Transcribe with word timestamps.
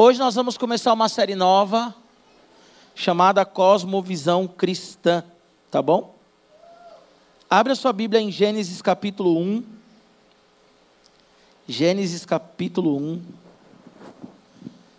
Hoje 0.00 0.16
nós 0.20 0.36
vamos 0.36 0.56
começar 0.56 0.92
uma 0.92 1.08
série 1.08 1.34
nova 1.34 1.92
chamada 2.94 3.44
Cosmovisão 3.44 4.46
Cristã, 4.46 5.24
tá 5.72 5.82
bom? 5.82 6.14
Abra 7.50 7.74
sua 7.74 7.92
Bíblia 7.92 8.20
em 8.20 8.30
Gênesis 8.30 8.80
capítulo 8.80 9.36
1. 9.36 9.64
Gênesis 11.66 12.24
capítulo 12.24 12.96
1. 12.96 13.22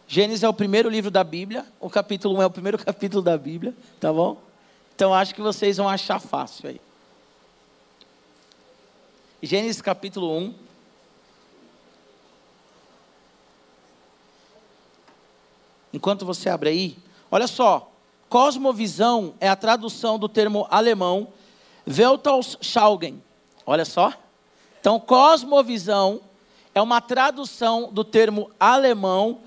Gênesis 0.05 0.43
é 0.43 0.49
o 0.49 0.53
primeiro 0.53 0.89
livro 0.89 1.09
da 1.09 1.23
Bíblia, 1.23 1.65
o 1.79 1.89
capítulo 1.89 2.35
1 2.39 2.41
é 2.41 2.45
o 2.47 2.51
primeiro 2.51 2.77
capítulo 2.83 3.23
da 3.23 3.37
Bíblia, 3.37 3.73
tá 4.01 4.11
bom? 4.11 4.37
Então 4.93 5.13
acho 5.13 5.33
que 5.33 5.41
vocês 5.41 5.77
vão 5.77 5.87
achar 5.87 6.19
fácil 6.19 6.67
aí. 6.67 6.81
Gênesis 9.41 9.81
capítulo 9.81 10.37
1. 10.37 10.68
Enquanto 15.93 16.25
você 16.25 16.49
abre 16.49 16.69
aí, 16.69 16.97
olha 17.31 17.47
só, 17.47 17.91
cosmovisão 18.29 19.33
é 19.39 19.49
a 19.49 19.55
tradução 19.55 20.19
do 20.19 20.29
termo 20.29 20.67
alemão 20.69 21.29
Weltanschauung. 21.87 23.21
Olha 23.65 23.85
só. 23.85 24.13
Então, 24.79 24.99
cosmovisão 24.99 26.21
é 26.73 26.81
uma 26.81 27.01
tradução 27.01 27.91
do 27.91 28.03
termo 28.03 28.49
alemão 28.59 29.39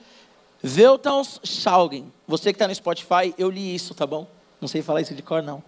Weltanschauung. 0.64 2.12
Você 2.26 2.52
que 2.52 2.56
está 2.56 2.68
no 2.68 2.74
Spotify, 2.74 3.34
eu 3.38 3.50
li 3.50 3.74
isso, 3.74 3.94
tá 3.94 4.06
bom? 4.06 4.26
Não 4.60 4.68
sei 4.68 4.82
falar 4.82 5.00
isso 5.00 5.14
de 5.14 5.22
cor, 5.22 5.42
não. 5.42 5.62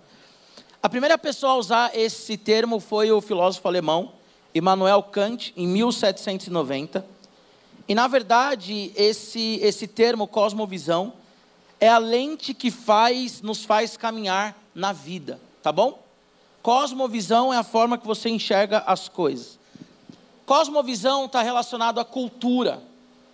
A 0.82 0.88
primeira 0.88 1.16
pessoa 1.16 1.52
a 1.52 1.56
usar 1.56 1.96
esse 1.96 2.36
termo 2.36 2.78
foi 2.78 3.10
o 3.10 3.20
filósofo 3.20 3.66
alemão 3.66 4.12
Immanuel 4.54 5.02
Kant, 5.02 5.52
em 5.56 5.66
1790. 5.66 7.04
E 7.86 7.94
na 7.94 8.08
verdade, 8.08 8.92
esse, 8.96 9.58
esse 9.62 9.86
termo 9.86 10.26
cosmovisão 10.26 11.12
é 11.78 11.88
a 11.88 11.98
lente 11.98 12.54
que 12.54 12.70
faz, 12.70 13.42
nos 13.42 13.64
faz 13.64 13.96
caminhar 13.96 14.56
na 14.74 14.92
vida, 14.92 15.38
tá 15.62 15.70
bom? 15.70 16.02
Cosmovisão 16.62 17.52
é 17.52 17.58
a 17.58 17.62
forma 17.62 17.98
que 17.98 18.06
você 18.06 18.30
enxerga 18.30 18.78
as 18.86 19.06
coisas. 19.08 19.58
Cosmovisão 20.46 21.26
está 21.26 21.42
relacionado 21.42 22.00
à 22.00 22.04
cultura. 22.04 22.82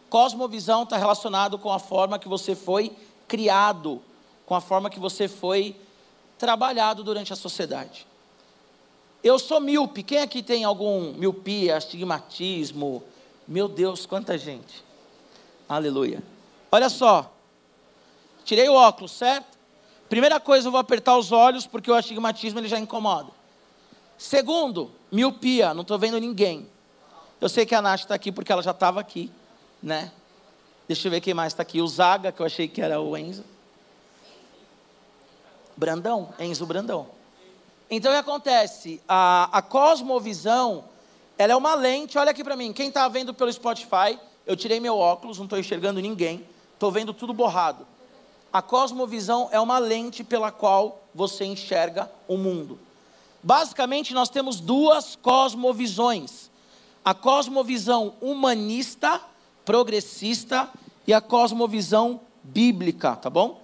Cosmovisão 0.09 0.83
está 0.83 0.97
relacionado 0.97 1.57
com 1.57 1.73
a 1.73 1.79
forma 1.79 2.19
que 2.19 2.29
você 2.29 2.57
foi 2.57 2.93
criado, 3.29 4.03
com 4.45 4.57
a 4.57 4.61
forma 4.61 4.91
que 4.91 4.99
você 4.99 5.29
foi 5.29 5.77
trabalhado 6.37 7.05
durante 7.05 7.33
a 7.33 7.37
sociedade. 7.37 8.05
Eu 9.23 9.39
sou 9.39 9.61
míope. 9.61 10.03
Quem 10.03 10.19
aqui 10.19 10.43
tem 10.43 10.65
algum 10.65 11.13
miopia, 11.13 11.77
astigmatismo, 11.77 13.03
meu 13.51 13.67
Deus, 13.67 14.07
quanta 14.07 14.39
gente. 14.39 14.85
Aleluia. 15.69 16.23
Olha 16.71 16.89
só. 16.89 17.35
Tirei 18.45 18.69
o 18.69 18.75
óculos, 18.75 19.11
certo? 19.11 19.59
Primeira 20.09 20.39
coisa, 20.39 20.69
eu 20.69 20.71
vou 20.71 20.81
apertar 20.81 21.19
os 21.19 21.33
olhos, 21.33 21.67
porque 21.67 21.91
o 21.91 21.95
astigmatismo 21.95 22.61
ele 22.61 22.69
já 22.69 22.79
incomoda. 22.79 23.33
Segundo, 24.17 24.93
miopia, 25.11 25.75
não 25.75 25.83
estou 25.83 25.99
vendo 25.99 26.21
ninguém. 26.21 26.69
Eu 27.41 27.49
sei 27.49 27.67
que 27.67 27.75
a 27.75 27.83
Nath 27.83 28.03
está 28.03 28.15
aqui 28.15 28.31
porque 28.31 28.53
ela 28.53 28.63
já 28.63 28.71
estava 28.71 29.01
aqui, 29.01 29.33
né? 29.83 30.13
Deixa 30.87 31.09
eu 31.09 31.11
ver 31.11 31.21
quem 31.21 31.35
mais 31.35 31.53
está 31.53 31.65
aqui. 31.65 31.81
O 31.81 31.89
Zaga, 31.89 32.31
que 32.31 32.41
eu 32.41 32.47
achei 32.47 32.69
que 32.69 32.81
era 32.81 33.01
o 33.01 33.17
Enzo. 33.17 33.45
Brandão, 35.77 36.33
Enzo 36.39 36.67
Brandão. 36.67 37.09
Então 37.91 38.13
o 38.13 38.15
que 38.15 38.21
acontece? 38.21 39.03
A, 39.09 39.49
a 39.59 39.61
cosmovisão 39.61 40.85
ela 41.41 41.55
é 41.55 41.57
uma 41.57 41.75
lente, 41.75 42.19
olha 42.19 42.33
aqui 42.33 42.45
para 42.45 42.55
mim. 42.55 42.71
Quem 42.71 42.89
está 42.89 43.09
vendo 43.09 43.33
pelo 43.33 43.51
Spotify, 43.51 44.19
eu 44.47 44.55
tirei 44.55 44.79
meu 44.79 44.99
óculos, 44.99 45.39
não 45.39 45.47
estou 45.47 45.59
enxergando 45.59 45.99
ninguém, 45.99 46.47
estou 46.75 46.93
vendo 46.93 47.15
tudo 47.15 47.33
borrado. 47.33 47.87
A 48.53 48.61
cosmovisão 48.61 49.49
é 49.51 49.59
uma 49.59 49.79
lente 49.79 50.23
pela 50.23 50.53
qual 50.53 51.01
você 51.15 51.47
enxerga 51.47 52.13
o 52.29 52.37
mundo. 52.37 52.79
Basicamente, 53.43 54.13
nós 54.13 54.29
temos 54.29 54.61
duas 54.61 55.17
cosmovisões: 55.17 56.51
a 57.03 57.15
cosmovisão 57.15 58.13
humanista, 58.21 59.19
progressista, 59.65 60.69
e 61.07 61.15
a 61.15 61.23
cosmovisão 61.23 62.21
bíblica, 62.45 63.17
tá 63.17 63.31
bom? 63.31 63.63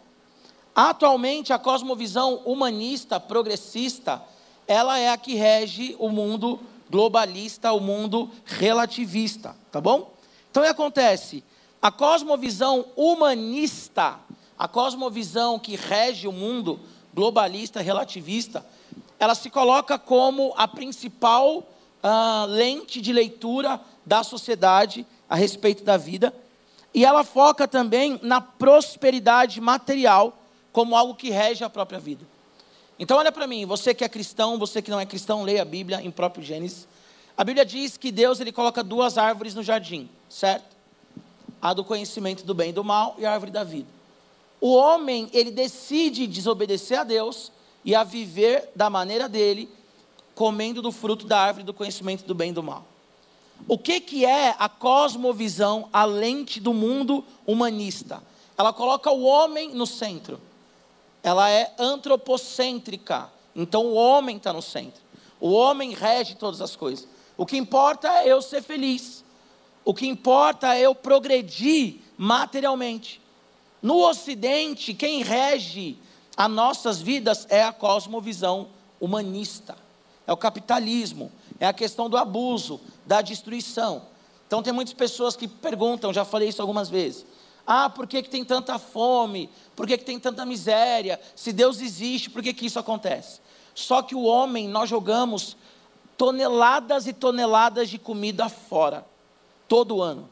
Atualmente, 0.74 1.52
a 1.52 1.58
cosmovisão 1.58 2.36
humanista, 2.46 3.20
progressista, 3.20 4.22
ela 4.66 4.98
é 4.98 5.10
a 5.10 5.18
que 5.18 5.34
rege 5.34 5.94
o 5.98 6.08
mundo 6.08 6.58
globalista 6.90 7.68
ao 7.68 7.80
mundo 7.80 8.30
relativista, 8.44 9.56
tá 9.70 9.80
bom? 9.80 10.12
Então 10.50 10.62
o 10.62 10.66
que 10.66 10.72
acontece? 10.72 11.44
A 11.80 11.90
cosmovisão 11.90 12.86
humanista, 12.96 14.18
a 14.58 14.66
cosmovisão 14.66 15.58
que 15.58 15.76
rege 15.76 16.26
o 16.26 16.32
mundo 16.32 16.80
globalista, 17.12 17.80
relativista, 17.80 18.64
ela 19.18 19.34
se 19.34 19.50
coloca 19.50 19.98
como 19.98 20.52
a 20.56 20.68
principal 20.68 21.58
uh, 21.58 22.46
lente 22.48 23.00
de 23.00 23.12
leitura 23.12 23.80
da 24.04 24.22
sociedade 24.22 25.06
a 25.28 25.34
respeito 25.34 25.82
da 25.82 25.96
vida, 25.96 26.34
e 26.94 27.04
ela 27.04 27.24
foca 27.24 27.66
também 27.66 28.18
na 28.22 28.40
prosperidade 28.40 29.60
material 29.60 30.38
como 30.72 30.96
algo 30.96 31.14
que 31.14 31.30
rege 31.30 31.64
a 31.64 31.70
própria 31.70 31.98
vida. 31.98 32.26
Então, 32.98 33.18
olha 33.18 33.30
para 33.30 33.46
mim, 33.46 33.66
você 33.66 33.94
que 33.94 34.04
é 34.04 34.08
cristão, 34.08 34.58
você 34.58 34.80
que 34.80 34.90
não 34.90 34.98
é 34.98 35.04
cristão, 35.04 35.42
leia 35.42 35.62
a 35.62 35.64
Bíblia 35.64 36.00
em 36.02 36.10
próprio 36.10 36.42
Gênesis. 36.42 36.88
A 37.36 37.44
Bíblia 37.44 37.64
diz 37.64 37.98
que 37.98 38.10
Deus 38.10 38.40
ele 38.40 38.50
coloca 38.50 38.82
duas 38.82 39.18
árvores 39.18 39.54
no 39.54 39.62
jardim, 39.62 40.08
certo? 40.28 40.74
A 41.60 41.74
do 41.74 41.84
conhecimento 41.84 42.44
do 42.44 42.54
bem 42.54 42.70
e 42.70 42.72
do 42.72 42.82
mal 42.82 43.14
e 43.18 43.26
a 43.26 43.32
árvore 43.32 43.50
da 43.50 43.62
vida. 43.62 43.88
O 44.58 44.74
homem, 44.74 45.28
ele 45.34 45.50
decide 45.50 46.26
desobedecer 46.26 46.98
a 46.98 47.04
Deus 47.04 47.52
e 47.84 47.94
a 47.94 48.02
viver 48.02 48.70
da 48.74 48.88
maneira 48.88 49.28
dele, 49.28 49.68
comendo 50.34 50.80
do 50.80 50.90
fruto 50.90 51.26
da 51.26 51.38
árvore 51.38 51.64
do 51.64 51.74
conhecimento 51.74 52.24
do 52.24 52.34
bem 52.34 52.50
e 52.50 52.54
do 52.54 52.62
mal. 52.62 52.86
O 53.68 53.76
que, 53.76 54.00
que 54.00 54.24
é 54.24 54.54
a 54.58 54.68
cosmovisão, 54.68 55.88
a 55.92 56.04
lente 56.06 56.58
do 56.58 56.72
mundo 56.72 57.22
humanista? 57.46 58.22
Ela 58.56 58.72
coloca 58.72 59.10
o 59.10 59.22
homem 59.22 59.74
no 59.74 59.86
centro 59.86 60.40
ela 61.26 61.50
é 61.50 61.74
antropocêntrica. 61.76 63.28
Então 63.54 63.86
o 63.86 63.94
homem 63.94 64.36
está 64.36 64.52
no 64.52 64.62
centro. 64.62 65.02
O 65.40 65.50
homem 65.50 65.92
rege 65.92 66.36
todas 66.36 66.60
as 66.60 66.76
coisas. 66.76 67.08
O 67.36 67.44
que 67.44 67.56
importa 67.56 68.08
é 68.08 68.28
eu 68.28 68.40
ser 68.40 68.62
feliz. 68.62 69.24
O 69.84 69.92
que 69.92 70.06
importa 70.06 70.76
é 70.76 70.82
eu 70.82 70.94
progredir 70.94 71.96
materialmente. 72.16 73.20
No 73.82 74.08
Ocidente, 74.08 74.94
quem 74.94 75.20
rege 75.24 75.98
as 76.36 76.48
nossas 76.48 77.02
vidas 77.02 77.44
é 77.50 77.64
a 77.64 77.72
cosmovisão 77.72 78.68
humanista. 79.00 79.76
É 80.28 80.32
o 80.32 80.36
capitalismo, 80.36 81.32
é 81.58 81.66
a 81.66 81.72
questão 81.72 82.08
do 82.08 82.16
abuso, 82.16 82.80
da 83.04 83.20
destruição. 83.20 84.02
Então 84.46 84.62
tem 84.62 84.72
muitas 84.72 84.94
pessoas 84.94 85.34
que 85.34 85.48
perguntam, 85.48 86.12
já 86.12 86.24
falei 86.24 86.50
isso 86.50 86.62
algumas 86.62 86.88
vezes. 86.88 87.26
Ah, 87.66 87.90
por 87.90 88.06
que, 88.06 88.22
que 88.22 88.30
tem 88.30 88.44
tanta 88.44 88.78
fome? 88.78 89.50
Por 89.76 89.86
que, 89.86 89.98
que 89.98 90.04
tem 90.04 90.18
tanta 90.18 90.46
miséria? 90.46 91.20
Se 91.36 91.52
Deus 91.52 91.82
existe, 91.82 92.30
por 92.30 92.42
que, 92.42 92.54
que 92.54 92.64
isso 92.64 92.78
acontece? 92.78 93.40
Só 93.74 94.00
que 94.00 94.14
o 94.14 94.22
homem, 94.22 94.66
nós 94.66 94.88
jogamos 94.88 95.54
toneladas 96.16 97.06
e 97.06 97.12
toneladas 97.12 97.90
de 97.90 97.98
comida 97.98 98.48
fora, 98.48 99.06
todo 99.68 100.00
ano. 100.00 100.30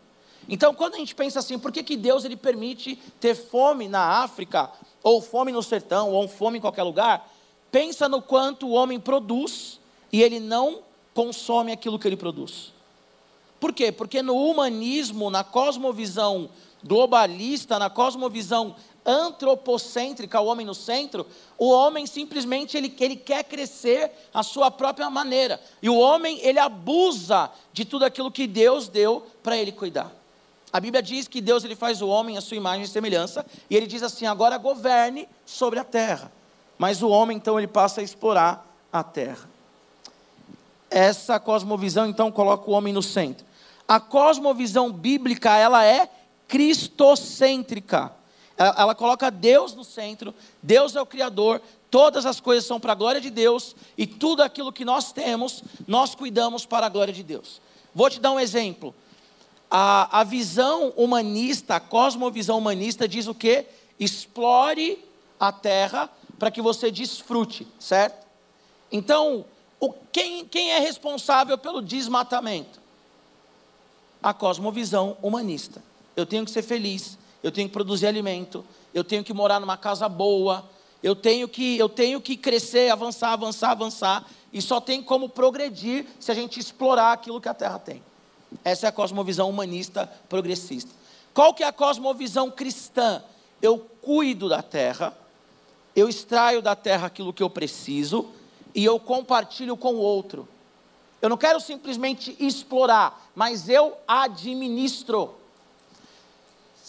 Então, 0.49 0.75
quando 0.75 0.95
a 0.95 0.99
gente 0.99 1.15
pensa 1.15 1.39
assim, 1.39 1.59
por 1.59 1.71
que, 1.71 1.83
que 1.83 1.97
Deus 1.97 2.25
ele 2.25 2.37
permite 2.37 2.97
ter 3.21 3.35
fome 3.35 3.87
na 3.87 4.23
África, 4.23 4.71
ou 5.03 5.21
fome 5.21 5.53
no 5.53 5.63
sertão, 5.63 6.11
ou 6.11 6.27
fome 6.27 6.59
em 6.59 6.61
qualquer 6.61 6.83
lugar? 6.83 7.31
Pensa 7.71 8.09
no 8.09 8.23
quanto 8.23 8.67
o 8.67 8.73
homem 8.73 8.99
produz 8.99 9.79
e 10.11 10.23
ele 10.23 10.41
não 10.41 10.81
consome 11.13 11.73
aquilo 11.73 11.99
que 11.99 12.09
ele 12.09 12.17
produz. 12.17 12.73
Por 13.61 13.73
quê? 13.73 13.93
Porque 13.93 14.23
no 14.23 14.37
humanismo, 14.37 15.31
na 15.31 15.45
cosmovisão 15.45 16.49
globalista, 16.83 17.79
na 17.79 17.89
cosmovisão 17.89 18.77
antropocêntrica, 19.05 20.41
o 20.41 20.47
homem 20.47 20.65
no 20.65 20.75
centro, 20.75 21.27
o 21.59 21.71
homem 21.71 22.07
simplesmente 22.07 22.77
ele, 22.77 22.95
ele 23.01 23.17
quer 23.17 23.45
crescer 23.45 24.11
à 24.33 24.43
sua 24.43 24.71
própria 24.71 25.11
maneira. 25.11 25.61
E 25.83 25.91
o 25.91 25.99
homem, 25.99 26.39
ele 26.43 26.59
abusa 26.59 27.51
de 27.73 27.85
tudo 27.85 28.05
aquilo 28.05 28.31
que 28.31 28.47
Deus 28.47 28.89
deu 28.89 29.27
para 29.43 29.57
ele 29.57 29.73
cuidar. 29.73 30.13
A 30.73 30.81
Bíblia 30.81 31.03
diz 31.03 31.29
que 31.29 31.41
Deus 31.41 31.63
ele 31.63 31.77
faz 31.77 32.03
o 32.03 32.09
homem 32.09 32.37
à 32.37 32.41
sua 32.41 32.57
imagem 32.57 32.83
e 32.83 32.89
semelhança, 32.89 33.47
e 33.71 33.77
ele 33.77 33.87
diz 33.87 34.03
assim: 34.03 34.27
agora 34.27 34.59
governe 34.59 35.29
sobre 35.47 35.79
a 35.79 35.85
terra. 35.85 36.33
Mas 36.77 37.03
o 37.03 37.09
homem, 37.09 37.37
então, 37.37 37.59
ele 37.59 37.69
passa 37.69 38.01
a 38.01 38.05
explorar 38.05 38.67
a 38.93 39.03
terra. 39.05 39.49
Essa 40.91 41.39
cosmovisão, 41.39 42.07
então, 42.07 42.33
coloca 42.33 42.69
o 42.69 42.73
homem 42.73 42.93
no 42.93 43.03
centro. 43.03 43.47
A 43.87 44.01
cosmovisão 44.01 44.91
bíblica, 44.91 45.57
ela 45.57 45.85
é 45.85 46.09
cristocêntrica. 46.49 48.13
Ela, 48.57 48.95
coloca 48.95 49.31
Deus 49.31 49.75
no 49.75 49.85
centro, 49.85 50.35
Deus 50.63 50.95
é 50.95 51.01
o 51.01 51.07
Criador, 51.07 51.61
todas 51.91 52.25
as 52.25 52.41
coisas 52.41 52.65
são 52.65 52.79
para 52.79 52.93
a 52.93 52.95
glória 52.95 53.21
de 53.21 53.31
Deus, 53.31 53.75
e 53.99 54.07
tudo 54.07 54.43
aquilo 54.43 54.73
que 54.73 54.85
nós 54.85 55.13
temos, 55.13 55.65
nós 55.87 56.15
cuidamos 56.15 56.65
para 56.65 56.87
a 56.87 56.89
glória 56.89 57.13
de 57.13 57.23
Deus. 57.23 57.61
Vou 57.95 58.09
te 58.09 58.21
dar 58.21 58.33
um 58.33 58.41
exemplo. 58.41 58.95
a, 59.77 60.21
a 60.21 60.25
visão 60.25 60.91
humanista, 60.97 61.75
a 61.75 61.81
cosmovisão 61.81 62.59
humanista 62.59 63.09
diz 63.09 63.27
o 63.27 63.35
quê? 63.35 63.67
Explore 63.99 65.05
a 65.39 65.51
terra 65.51 66.09
para 66.39 66.49
que 66.51 66.63
você 66.63 66.93
desfrute, 66.93 67.67
certo? 67.81 68.25
Então, 68.93 69.45
o, 69.81 69.93
quem, 70.13 70.45
quem 70.45 70.71
é 70.71 70.79
responsável 70.79 71.59
pelo 71.59 71.83
desmatamento? 71.83 72.81
A 74.23 74.33
cosmovisão 74.33 75.17
humanista. 75.21 75.83
Eu 76.17 76.25
tenho 76.25 76.45
que 76.45 76.53
ser 76.53 76.63
feliz, 76.63 77.19
eu 77.45 77.53
tenho 77.53 77.69
que 77.69 77.75
produzir 77.75 78.07
alimento, 78.07 78.65
eu 78.95 79.05
tenho 79.05 79.23
que 79.23 79.35
morar 79.35 79.61
numa 79.61 79.77
casa 79.77 80.09
boa, 80.09 80.65
eu 81.03 81.15
tenho 81.15 81.47
que, 81.47 81.77
eu 81.77 81.91
tenho 81.91 82.19
que 82.19 82.39
crescer, 82.39 82.91
avançar, 82.91 83.35
avançar, 83.35 83.73
avançar, 83.73 84.25
e 84.51 84.63
só 84.63 84.81
tem 84.81 85.03
como 85.03 85.29
progredir 85.29 86.07
se 86.19 86.33
a 86.33 86.35
gente 86.35 86.59
explorar 86.59 87.13
aquilo 87.13 87.39
que 87.43 87.49
a 87.49 87.53
Terra 87.53 87.79
tem. 87.79 88.03
Essa 88.65 88.87
é 88.87 88.89
a 88.89 88.93
cosmovisão 88.93 89.51
humanista 89.51 90.11
progressista. 90.27 90.91
Qual 91.35 91.53
que 91.53 91.63
é 91.63 91.67
a 91.67 91.73
cosmovisão 91.73 92.51
cristã? 92.51 93.23
Eu 93.61 93.79
cuido 94.01 94.49
da 94.49 94.63
terra, 94.63 95.15
eu 95.95 96.09
extraio 96.09 96.63
da 96.63 96.75
terra 96.75 97.09
aquilo 97.09 97.33
que 97.33 97.43
eu 97.43 97.51
preciso 97.51 98.31
e 98.75 98.83
eu 98.83 98.99
compartilho 98.99 99.77
com 99.77 99.95
o 99.95 99.99
outro. 99.99 100.49
Eu 101.21 101.29
não 101.29 101.37
quero 101.37 101.61
simplesmente 101.61 102.35
explorar, 102.41 103.31
mas 103.35 103.69
eu 103.69 103.99
administro. 104.09 105.44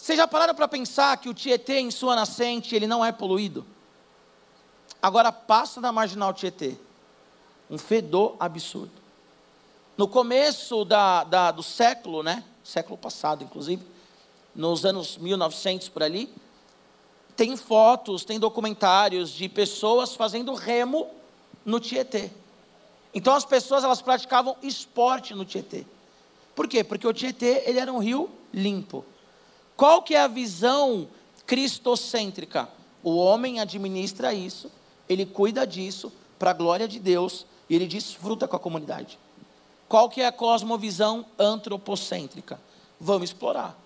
Vocês 0.06 0.18
já 0.18 0.28
pararam 0.28 0.54
para 0.54 0.68
pensar 0.68 1.16
que 1.16 1.28
o 1.28 1.34
Tietê, 1.34 1.80
em 1.80 1.90
sua 1.90 2.14
nascente, 2.14 2.76
ele 2.76 2.86
não 2.86 3.04
é 3.04 3.10
poluído? 3.10 3.66
Agora 5.02 5.32
passa 5.32 5.80
da 5.80 5.90
marginal 5.90 6.32
Tietê. 6.32 6.76
Um 7.68 7.76
fedor 7.76 8.36
absurdo. 8.38 8.92
No 9.96 10.06
começo 10.06 10.84
da, 10.84 11.24
da, 11.24 11.50
do 11.50 11.60
século, 11.60 12.22
né? 12.22 12.44
Século 12.62 12.96
passado, 12.96 13.42
inclusive, 13.42 13.84
nos 14.54 14.86
anos 14.86 15.16
1900 15.18 15.88
por 15.88 16.04
ali, 16.04 16.32
tem 17.34 17.56
fotos, 17.56 18.24
tem 18.24 18.38
documentários 18.38 19.30
de 19.30 19.48
pessoas 19.48 20.14
fazendo 20.14 20.54
remo 20.54 21.10
no 21.64 21.80
Tietê. 21.80 22.30
Então 23.12 23.34
as 23.34 23.44
pessoas 23.44 23.82
elas 23.82 24.00
praticavam 24.00 24.56
esporte 24.62 25.34
no 25.34 25.44
Tietê. 25.44 25.84
Por 26.54 26.68
quê? 26.68 26.84
Porque 26.84 27.08
o 27.08 27.12
Tietê 27.12 27.64
ele 27.66 27.80
era 27.80 27.92
um 27.92 27.98
rio 27.98 28.30
limpo. 28.54 29.04
Qual 29.76 30.02
que 30.02 30.14
é 30.14 30.20
a 30.20 30.28
visão 30.28 31.08
cristocêntrica? 31.46 32.68
O 33.02 33.16
homem 33.16 33.60
administra 33.60 34.32
isso, 34.32 34.70
ele 35.08 35.26
cuida 35.26 35.66
disso 35.66 36.12
para 36.38 36.50
a 36.50 36.54
glória 36.54 36.88
de 36.88 36.98
Deus 36.98 37.46
e 37.68 37.74
ele 37.74 37.86
desfruta 37.86 38.48
com 38.48 38.56
a 38.56 38.60
comunidade. 38.60 39.18
Qual 39.88 40.08
que 40.08 40.20
é 40.20 40.26
a 40.26 40.32
cosmovisão 40.32 41.26
antropocêntrica? 41.38 42.60
Vamos 43.00 43.30
explorar. 43.30 43.78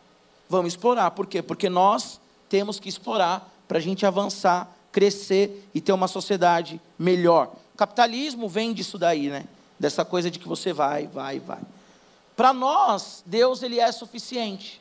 Vamos 0.48 0.72
explorar. 0.72 1.10
Por 1.10 1.26
quê? 1.26 1.42
Porque 1.42 1.68
nós 1.68 2.20
temos 2.48 2.80
que 2.80 2.88
explorar 2.88 3.52
para 3.68 3.78
a 3.78 3.80
gente 3.80 4.06
avançar, 4.06 4.74
crescer 4.90 5.68
e 5.74 5.80
ter 5.80 5.92
uma 5.92 6.08
sociedade 6.08 6.80
melhor. 6.98 7.52
Capitalismo 7.76 8.48
vem 8.48 8.72
disso 8.72 8.98
daí, 8.98 9.28
né? 9.28 9.44
Dessa 9.78 10.04
coisa 10.04 10.30
de 10.30 10.38
que 10.38 10.48
você 10.48 10.72
vai, 10.72 11.06
vai, 11.06 11.38
vai. 11.38 11.60
Para 12.36 12.52
nós, 12.52 13.22
Deus 13.26 13.62
ele 13.62 13.78
é 13.78 13.92
suficiente. 13.92 14.80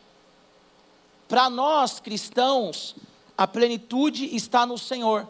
Para 1.29 1.47
nós 1.47 1.99
cristãos, 1.99 2.95
a 3.37 3.47
plenitude 3.47 4.35
está 4.35 4.65
no 4.65 4.79
Senhor. 4.79 5.27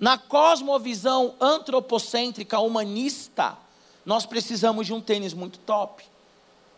Na 0.00 0.16
cosmovisão 0.16 1.34
antropocêntrica 1.38 2.58
humanista, 2.58 3.56
nós 4.06 4.24
precisamos 4.24 4.86
de 4.86 4.94
um 4.94 5.02
tênis 5.02 5.34
muito 5.34 5.58
top. 5.58 6.02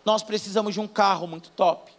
Nós 0.04 0.24
precisamos 0.24 0.74
de 0.74 0.80
um 0.80 0.88
carro 0.88 1.28
muito 1.28 1.50
top. 1.50 1.92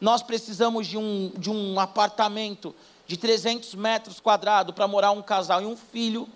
Nós 0.00 0.22
precisamos 0.22 0.86
de 0.86 0.96
um, 0.96 1.32
de 1.36 1.50
um 1.50 1.80
apartamento 1.80 2.72
de 3.04 3.16
300 3.16 3.74
metros 3.74 4.20
quadrados 4.20 4.72
para 4.74 4.86
morar 4.86 5.10
um 5.10 5.22
casal 5.22 5.62
e 5.62 5.66
um 5.66 5.76
filho. 5.76 6.28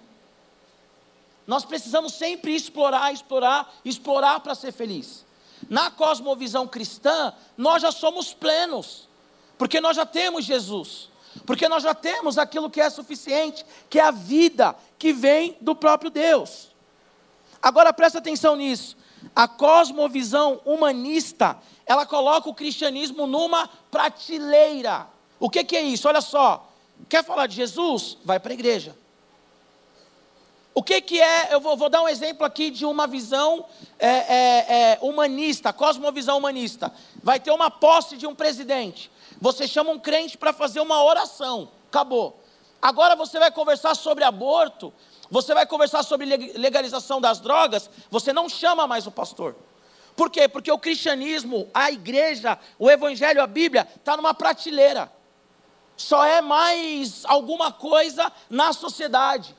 Nós 1.47 1.65
precisamos 1.65 2.15
sempre 2.15 2.53
explorar, 2.53 3.13
explorar, 3.13 3.73
explorar 3.85 4.41
para 4.41 4.57
ser 4.57 4.73
feliz. 4.73 5.25
Na 5.69 5.89
cosmovisão 5.89 6.67
cristã, 6.67 7.33
nós 7.57 7.83
já 7.83 7.93
somos 7.93 8.35
plenos, 8.35 9.07
porque 9.59 9.81
nós 9.81 9.97
já 9.97 10.05
temos 10.05 10.45
Jesus, 10.45 11.09
porque 11.45 11.69
nós 11.69 11.83
já 11.83 11.95
temos 11.95 12.39
aquilo 12.39 12.71
que 12.71 12.81
é 12.81 12.91
suficiente, 12.91 13.65
que 13.89 13.99
é 13.99 14.03
a 14.03 14.11
vida 14.11 14.75
que 14.99 15.13
vem 15.13 15.57
do 15.61 15.75
próprio 15.75 16.11
Deus. 16.11 16.69
Agora 17.63 17.93
presta 17.93 18.19
atenção 18.19 18.57
nisso. 18.57 18.97
A 19.35 19.49
cosmovisão 19.49 20.61
humanista, 20.65 21.59
ela 21.85 22.07
coloca 22.07 22.49
o 22.49 22.55
cristianismo 22.55 23.27
numa 23.27 23.69
prateleira. 23.91 25.07
O 25.39 25.51
que, 25.51 25.65
que 25.65 25.77
é 25.77 25.83
isso? 25.83 26.09
Olha 26.09 26.21
só. 26.21 26.69
Quer 27.09 27.25
falar 27.25 27.47
de 27.47 27.57
Jesus? 27.57 28.19
Vai 28.25 28.41
para 28.41 28.53
a 28.53 28.55
igreja. 28.55 28.97
O 30.75 30.83
que, 30.83 31.01
que 31.01 31.21
é? 31.21 31.55
Eu 31.55 31.61
vou, 31.61 31.75
vou, 31.77 31.89
dar 31.89 32.03
um 32.03 32.09
exemplo 32.09 32.45
aqui 32.45 32.71
de 32.71 32.85
uma 32.85 33.07
visão 33.07 33.65
é, 33.99 34.09
é, 34.09 34.67
é, 34.93 34.99
humanista, 35.01 35.73
cosmovisão 35.73 36.37
humanista. 36.37 36.93
Vai 37.23 37.41
ter 37.41 37.51
uma 37.51 37.71
posse 37.71 38.17
de 38.17 38.27
um 38.27 38.35
presidente. 38.35 39.11
Você 39.41 39.69
chama 39.69 39.91
um 39.91 39.99
crente 39.99 40.37
para 40.39 40.53
fazer 40.53 40.81
uma 40.81 41.03
oração. 41.05 41.71
Acabou. 41.89 42.41
Agora 42.81 43.17
você 43.17 43.39
vai 43.39 43.51
conversar 43.51 43.95
sobre 43.95 44.25
aborto. 44.25 44.93
Você 45.31 45.55
vai 45.55 45.67
conversar 45.67 46.03
sobre 46.03 46.25
legalização 46.25 47.21
das 47.21 47.41
drogas, 47.41 47.91
você 48.11 48.33
não 48.33 48.49
chama 48.49 48.87
mais 48.87 49.07
o 49.07 49.11
pastor. 49.11 49.57
Por 50.15 50.31
quê? 50.31 50.49
Porque 50.49 50.71
o 50.71 50.79
cristianismo, 50.79 51.69
a 51.75 51.91
igreja, 51.91 52.59
o 52.79 52.91
evangelho, 52.91 53.43
a 53.43 53.47
Bíblia, 53.47 53.87
está 53.97 54.17
numa 54.17 54.33
prateleira. 54.33 55.13
Só 55.97 56.25
é 56.25 56.41
mais 56.41 57.25
alguma 57.25 57.73
coisa 57.73 58.33
na 58.49 58.73
sociedade. 58.73 59.55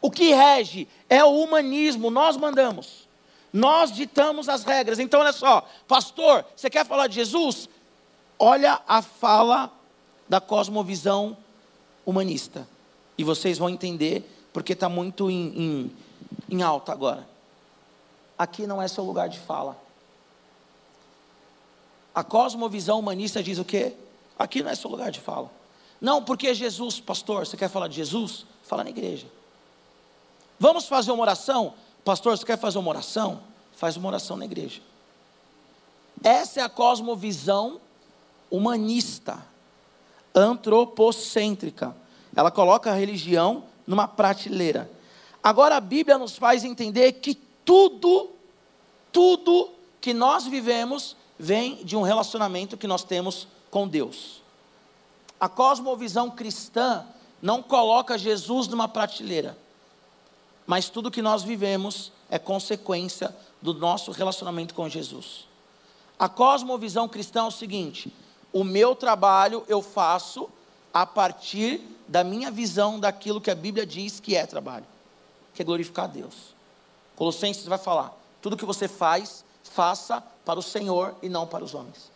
O 0.00 0.10
que 0.10 0.32
rege 0.32 0.88
é 1.08 1.22
o 1.24 1.42
humanismo, 1.42 2.10
nós 2.10 2.36
mandamos. 2.36 3.08
Nós 3.52 3.92
ditamos 3.92 4.48
as 4.48 4.62
regras. 4.62 4.98
Então, 4.98 5.20
olha 5.20 5.32
só, 5.32 5.66
pastor, 5.86 6.44
você 6.54 6.70
quer 6.70 6.86
falar 6.86 7.08
de 7.08 7.16
Jesus? 7.16 7.68
Olha 8.42 8.80
a 8.88 9.02
fala 9.02 9.70
da 10.26 10.40
cosmovisão 10.40 11.36
humanista. 12.06 12.66
E 13.18 13.22
vocês 13.22 13.58
vão 13.58 13.68
entender 13.68 14.48
porque 14.50 14.72
está 14.72 14.88
muito 14.88 15.30
em, 15.30 15.62
em, 15.62 15.96
em 16.48 16.62
alta 16.62 16.90
agora. 16.90 17.28
Aqui 18.38 18.66
não 18.66 18.80
é 18.80 18.88
seu 18.88 19.04
lugar 19.04 19.28
de 19.28 19.38
fala. 19.38 19.76
A 22.14 22.24
cosmovisão 22.24 22.98
humanista 22.98 23.42
diz 23.42 23.58
o 23.58 23.64
quê? 23.64 23.94
Aqui 24.38 24.62
não 24.62 24.70
é 24.70 24.74
seu 24.74 24.88
lugar 24.88 25.10
de 25.10 25.20
fala. 25.20 25.50
Não, 26.00 26.24
porque 26.24 26.54
Jesus, 26.54 26.98
pastor, 26.98 27.46
você 27.46 27.58
quer 27.58 27.68
falar 27.68 27.88
de 27.88 27.96
Jesus? 27.96 28.46
Fala 28.62 28.82
na 28.82 28.88
igreja. 28.88 29.26
Vamos 30.58 30.86
fazer 30.86 31.12
uma 31.12 31.20
oração? 31.20 31.74
Pastor, 32.02 32.38
você 32.38 32.46
quer 32.46 32.58
fazer 32.58 32.78
uma 32.78 32.88
oração? 32.88 33.42
Faz 33.72 33.98
uma 33.98 34.08
oração 34.08 34.38
na 34.38 34.46
igreja. 34.46 34.80
Essa 36.24 36.60
é 36.60 36.62
a 36.62 36.70
cosmovisão 36.70 37.78
humanista, 38.50 39.44
antropocêntrica. 40.34 41.94
Ela 42.34 42.50
coloca 42.50 42.90
a 42.90 42.94
religião 42.94 43.64
numa 43.86 44.06
prateleira. 44.06 44.90
Agora 45.42 45.76
a 45.76 45.80
Bíblia 45.80 46.18
nos 46.18 46.36
faz 46.36 46.64
entender 46.64 47.12
que 47.14 47.34
tudo, 47.64 48.30
tudo 49.12 49.70
que 50.00 50.12
nós 50.12 50.46
vivemos 50.46 51.16
vem 51.38 51.76
de 51.84 51.96
um 51.96 52.02
relacionamento 52.02 52.76
que 52.76 52.86
nós 52.86 53.02
temos 53.02 53.48
com 53.70 53.88
Deus. 53.88 54.42
A 55.38 55.48
cosmovisão 55.48 56.30
cristã 56.30 57.06
não 57.40 57.62
coloca 57.62 58.18
Jesus 58.18 58.68
numa 58.68 58.86
prateleira, 58.86 59.56
mas 60.66 60.90
tudo 60.90 61.10
que 61.10 61.22
nós 61.22 61.42
vivemos 61.42 62.12
é 62.28 62.38
consequência 62.38 63.34
do 63.62 63.72
nosso 63.72 64.10
relacionamento 64.10 64.74
com 64.74 64.88
Jesus. 64.88 65.48
A 66.18 66.28
cosmovisão 66.28 67.08
cristã 67.08 67.40
é 67.40 67.44
o 67.44 67.50
seguinte: 67.50 68.12
o 68.52 68.64
meu 68.64 68.94
trabalho 68.94 69.64
eu 69.68 69.82
faço 69.82 70.48
a 70.92 71.06
partir 71.06 71.80
da 72.08 72.24
minha 72.24 72.50
visão 72.50 72.98
daquilo 72.98 73.40
que 73.40 73.50
a 73.50 73.54
Bíblia 73.54 73.86
diz 73.86 74.18
que 74.18 74.34
é 74.34 74.44
trabalho, 74.46 74.86
que 75.54 75.62
é 75.62 75.64
glorificar 75.64 76.06
a 76.06 76.08
Deus. 76.08 76.54
Colossenses 77.14 77.66
vai 77.66 77.78
falar: 77.78 78.12
tudo 78.42 78.56
que 78.56 78.64
você 78.64 78.88
faz, 78.88 79.44
faça 79.62 80.22
para 80.44 80.58
o 80.58 80.62
Senhor 80.62 81.14
e 81.22 81.28
não 81.28 81.46
para 81.46 81.64
os 81.64 81.74
homens. 81.74 82.10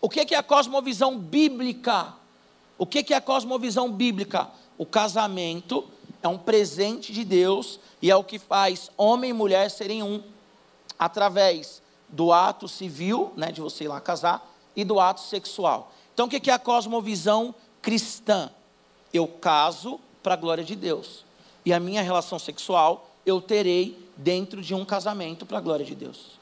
O 0.00 0.08
que 0.08 0.34
é 0.34 0.38
a 0.38 0.42
cosmovisão 0.42 1.16
bíblica? 1.16 2.14
O 2.76 2.84
que 2.84 3.12
é 3.12 3.16
a 3.16 3.20
cosmovisão 3.20 3.90
bíblica? 3.92 4.50
O 4.76 4.84
casamento 4.84 5.88
é 6.20 6.26
um 6.26 6.38
presente 6.38 7.12
de 7.12 7.24
Deus 7.24 7.78
e 8.00 8.10
é 8.10 8.16
o 8.16 8.24
que 8.24 8.38
faz 8.38 8.90
homem 8.96 9.30
e 9.30 9.32
mulher 9.32 9.70
serem 9.70 10.02
um, 10.02 10.20
através 10.98 11.80
do 12.08 12.32
ato 12.32 12.66
civil, 12.66 13.32
né, 13.36 13.52
de 13.52 13.60
você 13.60 13.84
ir 13.84 13.88
lá 13.88 14.00
casar, 14.00 14.51
e 14.74 14.84
do 14.84 14.98
ato 14.98 15.20
sexual. 15.20 15.92
Então, 16.14 16.26
o 16.26 16.28
que 16.28 16.50
é 16.50 16.54
a 16.54 16.58
cosmovisão 16.58 17.54
cristã? 17.80 18.50
eu 19.12 19.28
caso 19.28 20.00
para 20.22 20.34
a 20.34 20.36
glória 20.36 20.64
de 20.64 20.74
Deus. 20.74 21.24
E 21.64 21.72
a 21.72 21.78
minha 21.78 22.02
relação 22.02 22.38
sexual 22.38 23.10
eu 23.24 23.40
terei 23.40 23.96
dentro 24.16 24.62
de 24.62 24.74
um 24.74 24.84
casamento 24.84 25.44
para 25.44 25.58
a 25.58 25.60
glória 25.60 25.84
de 25.84 25.94
Deus. 25.94 26.40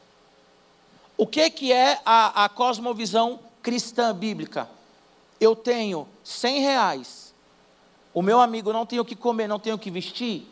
O 1.17 1.27
que, 1.27 1.51
que 1.51 1.73
é 1.73 2.01
a, 2.07 2.45
a 2.45 2.49
cosmovisão 2.49 3.41
cristã 3.63 4.15
bíblica? 4.15 4.69
Eu 5.39 5.55
tenho 5.55 6.07
100 6.25 6.61
reais, 6.61 7.35
o 8.15 8.23
meu 8.23 8.41
amigo 8.41 8.73
não 8.73 8.87
tem 8.87 8.99
o 8.99 9.05
que 9.05 9.15
comer, 9.15 9.47
não 9.47 9.59
tem 9.59 9.73
o 9.73 9.79
que 9.79 9.91
vestir, 9.91 10.47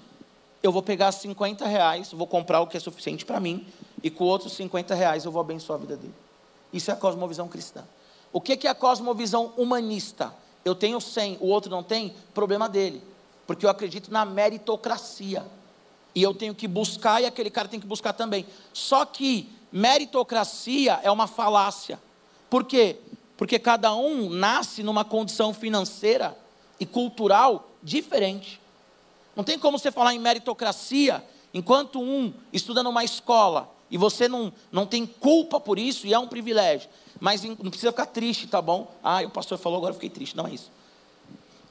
eu 0.62 0.72
vou 0.72 0.82
pegar 0.82 1.12
50 1.12 1.66
reais, 1.66 2.12
vou 2.12 2.26
comprar 2.26 2.60
o 2.60 2.66
que 2.66 2.76
é 2.76 2.80
suficiente 2.80 3.24
para 3.24 3.40
mim, 3.40 3.66
e 4.02 4.10
com 4.10 4.24
outros 4.24 4.52
50 4.54 4.94
reais 4.94 5.24
eu 5.24 5.32
vou 5.32 5.40
abençoar 5.40 5.78
a 5.78 5.80
vida 5.80 5.96
dele. 5.96 6.14
Isso 6.72 6.90
é 6.90 6.94
a 6.94 6.96
cosmovisão 6.96 7.48
cristã. 7.48 7.84
O 8.32 8.40
que, 8.40 8.66
é 8.66 8.70
a 8.70 8.74
cosmovisão 8.74 9.52
humanista? 9.56 10.34
Eu 10.64 10.74
tenho 10.74 11.00
100, 11.00 11.38
o 11.40 11.46
outro 11.46 11.70
não 11.70 11.82
tem, 11.82 12.14
problema 12.34 12.68
dele. 12.68 13.02
Porque 13.46 13.64
eu 13.64 13.70
acredito 13.70 14.12
na 14.12 14.24
meritocracia. 14.24 15.44
E 16.14 16.22
eu 16.22 16.34
tenho 16.34 16.54
que 16.54 16.68
buscar 16.68 17.22
e 17.22 17.26
aquele 17.26 17.50
cara 17.50 17.68
tem 17.68 17.80
que 17.80 17.86
buscar 17.86 18.12
também. 18.12 18.46
Só 18.72 19.04
que 19.04 19.50
meritocracia 19.72 21.00
é 21.02 21.10
uma 21.10 21.26
falácia. 21.26 21.98
Por 22.50 22.64
quê? 22.64 22.96
Porque 23.36 23.58
cada 23.58 23.94
um 23.94 24.28
nasce 24.28 24.82
numa 24.82 25.04
condição 25.04 25.54
financeira 25.54 26.36
e 26.78 26.84
cultural 26.84 27.70
diferente. 27.82 28.60
Não 29.34 29.44
tem 29.44 29.58
como 29.58 29.78
você 29.78 29.90
falar 29.90 30.12
em 30.12 30.18
meritocracia 30.18 31.24
enquanto 31.54 32.00
um 32.00 32.32
estuda 32.52 32.82
numa 32.82 33.04
escola 33.04 33.70
e 33.90 33.96
você 33.96 34.28
não, 34.28 34.52
não 34.70 34.86
tem 34.86 35.06
culpa 35.06 35.58
por 35.58 35.78
isso 35.78 36.06
e 36.06 36.12
é 36.12 36.18
um 36.18 36.26
privilégio. 36.26 36.88
Mas 37.18 37.42
não 37.42 37.70
precisa 37.70 37.90
ficar 37.90 38.06
triste, 38.06 38.46
tá 38.46 38.60
bom? 38.60 38.92
Ah, 39.02 39.22
o 39.22 39.30
pastor 39.30 39.58
falou, 39.58 39.78
agora 39.78 39.90
eu 39.90 39.94
fiquei 39.94 40.10
triste. 40.10 40.36
Não 40.36 40.46
é 40.46 40.50
isso. 40.50 40.70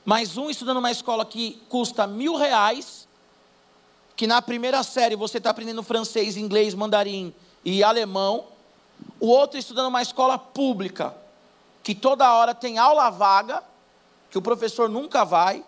Mas 0.04 0.38
um 0.38 0.50
estudando 0.50 0.76
numa 0.76 0.92
escola 0.92 1.26
que 1.26 1.62
custa 1.70 2.08
mil 2.08 2.36
reais, 2.36 3.08
que 4.16 4.26
na 4.26 4.42
primeira 4.42 4.82
série 4.84 5.16
você 5.16 5.38
está 5.38 5.52
aprendendo 5.52 5.84
francês, 5.84 6.38
inglês, 6.38 6.74
mandarim 6.74 7.34
e 7.64 7.84
alemão. 7.84 8.46
O 9.20 9.28
outro 9.28 9.60
estudando 9.60 9.86
numa 9.86 10.02
escola 10.02 10.38
pública, 10.40 11.16
que 11.84 11.94
toda 11.94 12.34
hora 12.34 12.56
tem 12.56 12.78
aula 12.78 13.10
vaga, 13.10 13.64
que 14.32 14.38
o 14.38 14.42
professor 14.42 14.90
nunca 14.90 15.24
vai, 15.24 15.64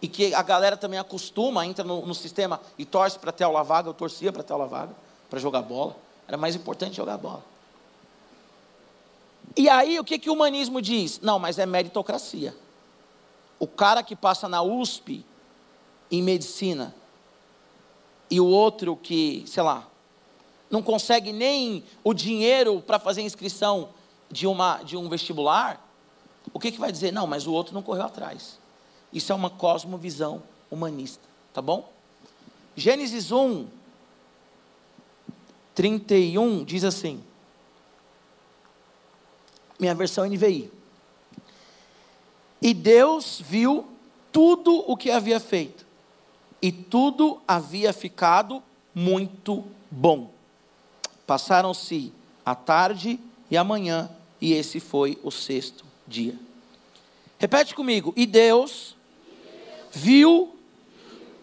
e 0.00 0.08
que 0.08 0.34
a 0.34 0.42
galera 0.42 0.76
também 0.76 0.98
acostuma, 0.98 1.66
entra 1.66 1.84
no, 1.84 2.04
no 2.06 2.14
sistema 2.14 2.60
e 2.78 2.84
torce 2.84 3.18
para 3.18 3.32
ter 3.32 3.44
aula 3.44 3.62
vaga, 3.64 3.88
eu 3.88 3.94
torcia 3.94 4.32
para 4.32 4.42
ter 4.42 4.52
aula 4.52 4.66
vaga 4.66 4.94
para 5.28 5.38
jogar 5.38 5.62
bola. 5.62 5.96
Era 6.26 6.36
mais 6.36 6.54
importante 6.54 6.96
jogar 6.96 7.18
bola. 7.18 7.44
E 9.56 9.68
aí, 9.68 9.98
o 10.00 10.04
que, 10.04 10.18
que 10.18 10.30
o 10.30 10.32
humanismo 10.32 10.80
diz? 10.80 11.20
Não, 11.20 11.38
mas 11.38 11.58
é 11.58 11.66
meritocracia. 11.66 12.54
O 13.58 13.66
cara 13.66 14.02
que 14.02 14.16
passa 14.16 14.48
na 14.48 14.62
USP 14.62 15.24
em 16.10 16.22
medicina 16.22 16.94
e 18.30 18.40
o 18.40 18.46
outro 18.46 18.96
que, 18.96 19.44
sei 19.46 19.62
lá, 19.62 19.86
não 20.70 20.82
consegue 20.82 21.32
nem 21.32 21.84
o 22.02 22.12
dinheiro 22.12 22.80
para 22.80 22.98
fazer 22.98 23.22
inscrição 23.22 23.90
de, 24.30 24.46
uma, 24.46 24.82
de 24.82 24.96
um 24.96 25.08
vestibular, 25.08 25.80
o 26.52 26.58
que, 26.58 26.72
que 26.72 26.80
vai 26.80 26.90
dizer? 26.90 27.12
Não, 27.12 27.26
mas 27.26 27.46
o 27.46 27.52
outro 27.52 27.72
não 27.74 27.82
correu 27.82 28.04
atrás. 28.04 28.58
Isso 29.12 29.30
é 29.30 29.34
uma 29.34 29.50
cosmovisão 29.50 30.42
humanista, 30.70 31.22
tá 31.52 31.62
bom? 31.62 31.88
Gênesis 32.74 33.30
1, 33.30 33.66
31 35.74 36.64
diz 36.64 36.84
assim, 36.84 37.22
minha 39.78 39.94
versão 39.94 40.24
NVI. 40.24 40.70
E 42.62 42.72
Deus 42.72 43.42
viu 43.44 43.86
tudo 44.32 44.84
o 44.90 44.96
que 44.96 45.10
havia 45.10 45.38
feito, 45.38 45.84
e 46.62 46.72
tudo 46.72 47.40
havia 47.46 47.92
ficado 47.92 48.62
muito 48.94 49.64
bom. 49.90 50.32
Passaram-se 51.26 52.12
a 52.44 52.54
tarde 52.54 53.18
e 53.50 53.56
a 53.56 53.64
manhã, 53.64 54.10
e 54.40 54.52
esse 54.52 54.80
foi 54.80 55.18
o 55.22 55.30
sexto 55.30 55.84
dia. 56.06 56.38
Repete 57.38 57.74
comigo. 57.74 58.12
E 58.16 58.24
Deus 58.26 58.96
viu 59.92 60.56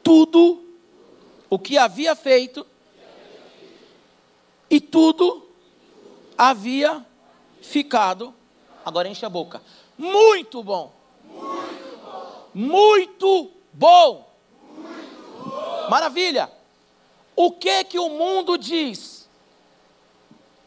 tudo 0.02 0.64
o 1.50 1.60
que 1.60 1.78
havia 1.78 2.16
feito, 2.16 2.66
e 4.72 4.80
tudo 4.80 5.46
havia 6.38 7.06
ficado, 7.62 8.34
agora 8.86 9.10
enche 9.10 9.26
a 9.26 9.30
boca, 9.30 9.62
muito 9.98 10.64
bom. 10.64 10.94
Muito 11.26 11.98
bom. 11.98 12.52
Muito 12.54 13.62
bom. 13.74 14.32
Muito 14.74 15.50
bom. 15.50 15.90
Maravilha. 15.90 16.50
O 17.36 17.52
que 17.52 17.84
que 17.84 18.00
o 18.00 18.10
mundo 18.10 18.58
diz? 18.58 19.30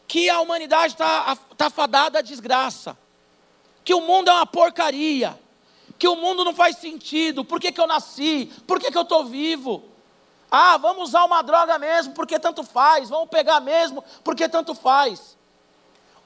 Que 0.07 0.29
a 0.29 0.39
humanidade 0.39 0.93
está 0.93 1.35
tá 1.57 1.71
fadada 1.71 2.19
à 2.19 2.21
desgraça. 2.21 2.95
Que 3.83 3.93
o 3.93 4.01
mundo 4.01 4.29
é 4.29 4.33
uma 4.33 4.45
porcaria. 4.45 5.37
Que 5.97 6.07
o 6.07 6.15
mundo 6.15 6.45
não 6.45 6.53
faz 6.53 6.77
sentido. 6.77 7.43
Por 7.43 7.59
que, 7.59 7.71
que 7.71 7.81
eu 7.81 7.87
nasci? 7.87 8.51
Por 8.67 8.79
que, 8.79 8.91
que 8.91 8.97
eu 8.97 9.01
estou 9.01 9.25
vivo? 9.25 9.94
Ah, 10.49 10.77
vamos 10.77 11.09
usar 11.09 11.25
uma 11.25 11.41
droga 11.41 11.77
mesmo, 11.77 12.13
porque 12.13 12.39
tanto 12.39 12.63
faz. 12.63 13.09
Vamos 13.09 13.29
pegar 13.29 13.59
mesmo, 13.59 14.03
porque 14.23 14.47
tanto 14.47 14.73
faz. 14.73 15.35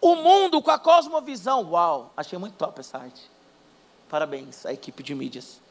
O 0.01 0.15
mundo 0.15 0.61
com 0.61 0.71
a 0.71 0.79
cosmovisão. 0.79 1.69
Uau, 1.71 2.13
achei 2.15 2.37
muito 2.37 2.55
top 2.55 2.79
essa 2.79 2.97
arte. 2.97 3.29
Parabéns 4.09 4.65
à 4.65 4.73
equipe 4.73 5.03
de 5.03 5.13
mídias. 5.13 5.61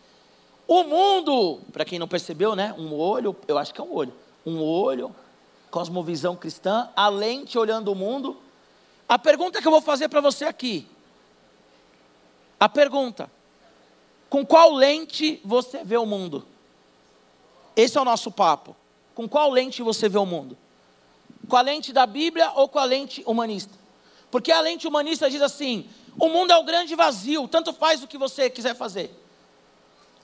O 0.67 0.85
mundo, 0.85 1.61
para 1.73 1.85
quem 1.85 1.99
não 1.99 2.07
percebeu, 2.07 2.55
né? 2.55 2.75
Um 2.77 2.95
olho, 2.95 3.35
eu 3.47 3.57
acho 3.57 3.73
que 3.73 3.81
é 3.81 3.85
um 3.85 3.95
olho. 3.95 4.13
Um 4.45 4.63
olho, 4.63 5.15
cosmovisão 5.71 6.37
cristã, 6.37 6.91
a 6.95 7.09
lente 7.09 7.59
olhando 7.59 7.91
o 7.91 7.95
mundo. 7.95 8.37
A 9.09 9.19
pergunta 9.19 9.61
que 9.61 9.67
eu 9.67 9.73
vou 9.73 9.81
fazer 9.81 10.09
para 10.09 10.21
você 10.21 10.45
aqui. 10.45 10.87
A 12.61 12.69
pergunta: 12.69 13.31
com 14.29 14.45
qual 14.45 14.73
lente 14.73 15.41
você 15.45 15.83
vê 15.83 15.97
o 15.97 16.05
mundo? 16.05 16.47
Esse 17.79 17.97
é 17.97 18.01
o 18.01 18.05
nosso 18.05 18.33
papo. 18.33 18.75
Com 19.15 19.29
qual 19.29 19.49
lente 19.53 19.85
você 19.85 20.09
vê 20.09 20.19
o 20.19 20.27
mundo? 20.27 20.59
Com 21.49 21.57
a 21.57 21.61
lente 21.61 21.93
da 21.93 22.07
Bíblia 22.07 22.51
ou 22.57 22.69
com 22.69 22.81
a 22.81 22.85
lente 22.85 23.23
humanista? 23.25 23.73
Porque 24.33 24.51
a 24.51 24.61
lente 24.61 24.89
humanista 24.89 25.31
diz 25.31 25.41
assim: 25.41 25.89
o 26.19 26.29
mundo 26.29 26.53
é 26.53 26.59
um 26.59 26.65
grande 26.65 26.97
vazio, 26.97 27.47
tanto 27.47 27.73
faz 27.73 28.03
o 28.03 28.09
que 28.09 28.19
você 28.19 28.51
quiser 28.51 28.75
fazer. 28.75 29.17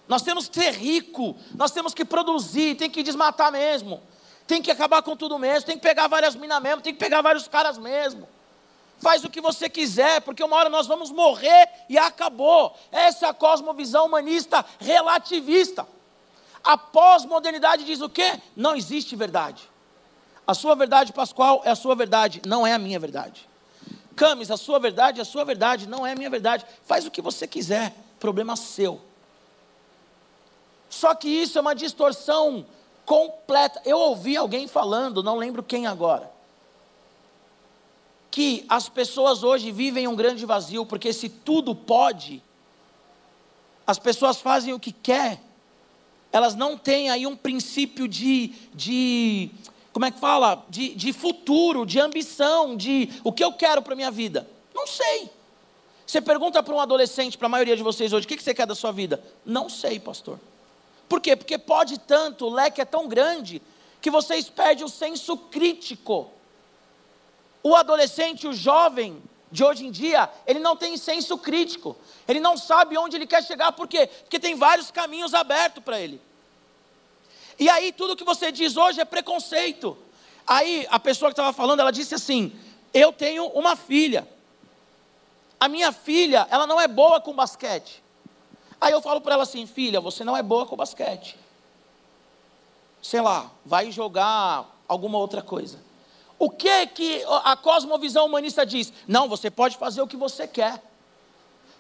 Nós 0.09 0.21
temos 0.23 0.49
que 0.49 0.61
ser 0.61 0.73
rico, 0.73 1.37
nós 1.55 1.71
temos 1.71 1.95
que 1.95 2.05
produzir, 2.05 2.75
tem 2.75 2.91
que 2.91 3.05
desmatar 3.05 3.53
mesmo, 3.53 4.03
tem 4.49 4.61
que 4.61 4.73
acabar 4.73 5.01
com 5.03 5.17
tudo 5.17 5.39
mesmo, 5.39 5.65
tem 5.65 5.77
que 5.77 5.83
pegar 5.83 6.09
várias 6.09 6.35
minas 6.35 6.61
mesmo, 6.61 6.83
tem 6.83 6.93
que 6.93 6.99
pegar 6.99 7.23
vários 7.23 7.47
caras 7.47 7.79
mesmo. 7.79 8.29
Faz 8.99 9.25
o 9.25 9.31
que 9.31 9.41
você 9.41 9.69
quiser, 9.69 10.21
porque 10.23 10.43
uma 10.43 10.57
hora 10.57 10.69
nós 10.69 10.89
vamos 10.89 11.13
morrer 11.13 11.69
e 11.89 11.97
acabou. 11.97 12.77
Essa 12.91 13.27
é 13.27 13.29
a 13.29 13.35
cosmovisão 13.35 14.07
humanista 14.07 14.65
relativista. 14.81 15.94
A 16.65 16.79
pós-modernidade 16.79 17.85
diz 17.85 18.01
o 18.01 18.09
quê? 18.09 18.41
Não 18.57 18.75
existe 18.75 19.15
verdade. 19.15 19.69
A 20.47 20.55
sua 20.55 20.75
verdade 20.75 21.13
pascual 21.13 21.61
é 21.65 21.71
a 21.71 21.77
sua 21.77 21.95
verdade, 21.95 22.41
não 22.47 22.67
é 22.67 22.73
a 22.73 22.79
minha 22.79 22.99
verdade. 22.99 23.47
Camis, 24.17 24.51
a 24.51 24.57
sua 24.57 24.79
verdade 24.79 25.19
é 25.19 25.23
a 25.23 25.27
sua 25.27 25.45
verdade, 25.45 25.87
não 25.87 26.07
é 26.07 26.13
a 26.13 26.15
minha 26.15 26.31
verdade. 26.31 26.65
Faz 26.85 27.05
o 27.07 27.11
que 27.11 27.21
você 27.21 27.47
quiser, 27.47 27.95
problema 28.19 28.57
seu. 28.57 29.01
Só 30.89 31.15
que 31.15 31.29
isso 31.29 31.59
é 31.59 31.61
uma 31.61 31.75
distorção 31.75 32.65
completa. 33.05 33.83
Eu 33.85 33.99
ouvi 33.99 34.37
alguém 34.37 34.67
falando, 34.67 35.23
não 35.23 35.37
lembro 35.37 35.63
quem 35.63 35.87
agora, 35.87 36.31
que 38.31 38.65
as 38.69 38.89
pessoas 38.89 39.43
hoje 39.43 39.71
vivem 39.71 40.09
um 40.09 40.17
grande 40.17 40.47
vazio, 40.47 40.87
porque 40.87 41.13
se 41.13 41.29
tudo 41.29 41.75
pode, 41.75 42.43
as 43.87 43.99
pessoas 43.99 44.41
fazem 44.41 44.73
o 44.73 44.81
que 44.81 44.93
quer 44.93 45.41
elas 46.35 46.57
não 46.57 46.77
têm 46.77 47.11
aí 47.11 47.29
um 47.29 47.37
princípio 47.37 48.09
de, 48.09 48.53
de 48.75 49.51
como 49.93 50.05
é 50.05 50.11
que 50.11 50.19
fala? 50.19 50.67
De, 50.69 50.93
de 50.97 51.13
futuro, 51.13 51.87
de 51.87 52.01
ambição, 52.01 52.77
de 52.77 53.09
o 53.23 53.33
que 53.33 53.45
eu 53.45 53.53
quero 53.53 53.81
para 53.81 53.93
a 53.93 53.97
minha 53.97 54.11
vida. 54.11 54.45
Não 54.75 54.85
sei. 54.85 55.31
Você 56.05 56.21
pergunta 56.21 56.61
para 56.61 56.75
um 56.75 56.81
adolescente, 56.81 57.39
para 57.39 57.47
a 57.47 57.49
maioria 57.49 57.77
de 57.77 57.85
vocês 57.85 58.13
hoje, 58.13 58.27
o 58.27 58.29
que 58.29 58.43
você 58.43 58.53
quer 58.53 58.67
da 58.67 58.75
sua 58.75 58.91
vida? 58.91 59.23
Não 59.47 59.69
sei, 59.69 60.01
pastor. 60.01 60.41
Por 61.09 61.21
quê? 61.21 61.37
Porque 61.37 61.57
pode 61.57 62.01
tanto, 62.01 62.47
o 62.47 62.53
leque 62.53 62.81
é 62.81 62.85
tão 62.85 63.07
grande, 63.07 63.63
que 64.03 64.11
vocês 64.11 64.51
perdem 64.51 64.85
o 64.85 64.89
senso 64.89 65.37
crítico. 65.37 66.33
O 67.63 67.77
adolescente, 67.77 68.49
o 68.49 68.53
jovem 68.53 69.23
de 69.55 69.63
hoje 69.63 69.87
em 69.87 69.91
dia, 69.93 70.29
ele 70.49 70.59
não 70.59 70.77
tem 70.77 70.97
senso 70.97 71.39
crítico. 71.39 71.97
Ele 72.27 72.41
não 72.41 72.57
sabe 72.57 72.99
onde 72.99 73.17
ele 73.17 73.25
quer 73.25 73.41
chegar, 73.45 73.71
por 73.71 73.87
quê? 73.87 74.09
Porque 74.09 74.41
tem 74.41 74.57
vários 74.57 74.91
caminhos 74.91 75.33
abertos 75.33 75.81
para 75.85 76.01
ele. 76.01 76.21
E 77.57 77.69
aí 77.69 77.93
tudo 77.93 78.17
que 78.17 78.25
você 78.25 78.51
diz 78.51 78.77
hoje 78.77 79.01
é 79.01 79.05
preconceito. 79.05 79.97
Aí 80.45 80.89
a 80.91 80.99
pessoa 80.99 81.31
que 81.31 81.35
estava 81.35 81.53
falando, 81.53 81.79
ela 81.79 81.93
disse 81.93 82.17
assim: 82.17 82.53
"Eu 82.93 83.13
tenho 83.13 83.47
uma 83.51 83.77
filha. 83.77 84.27
A 85.61 85.69
minha 85.69 85.93
filha, 85.93 86.49
ela 86.51 86.67
não 86.67 86.81
é 86.81 86.89
boa 86.89 87.21
com 87.21 87.33
basquete." 87.33 88.03
Aí 88.81 88.93
eu 88.93 89.01
falo 89.01 89.21
para 89.21 89.35
ela 89.35 89.45
assim: 89.45 89.69
"Filha, 89.69 90.01
você 90.01 90.25
não 90.25 90.37
é 90.37 90.43
boa 90.43 90.67
com 90.67 90.75
basquete. 90.75 91.39
Sei 93.01 93.21
lá, 93.21 93.49
vai 93.65 93.93
jogar 93.93 94.69
alguma 94.89 95.19
outra 95.19 95.43
coisa. 95.43 95.79
O 96.45 96.51
que 96.51 96.87
que 96.89 97.25
a 97.43 97.57
cosmovisão 97.57 98.27
humanista 98.27 98.67
diz? 98.67 98.93
Não, 99.09 99.27
você 99.27 99.51
pode 99.51 99.79
fazer 99.79 100.03
o 100.03 100.07
que 100.07 100.15
você 100.15 100.47
quer. 100.47 100.79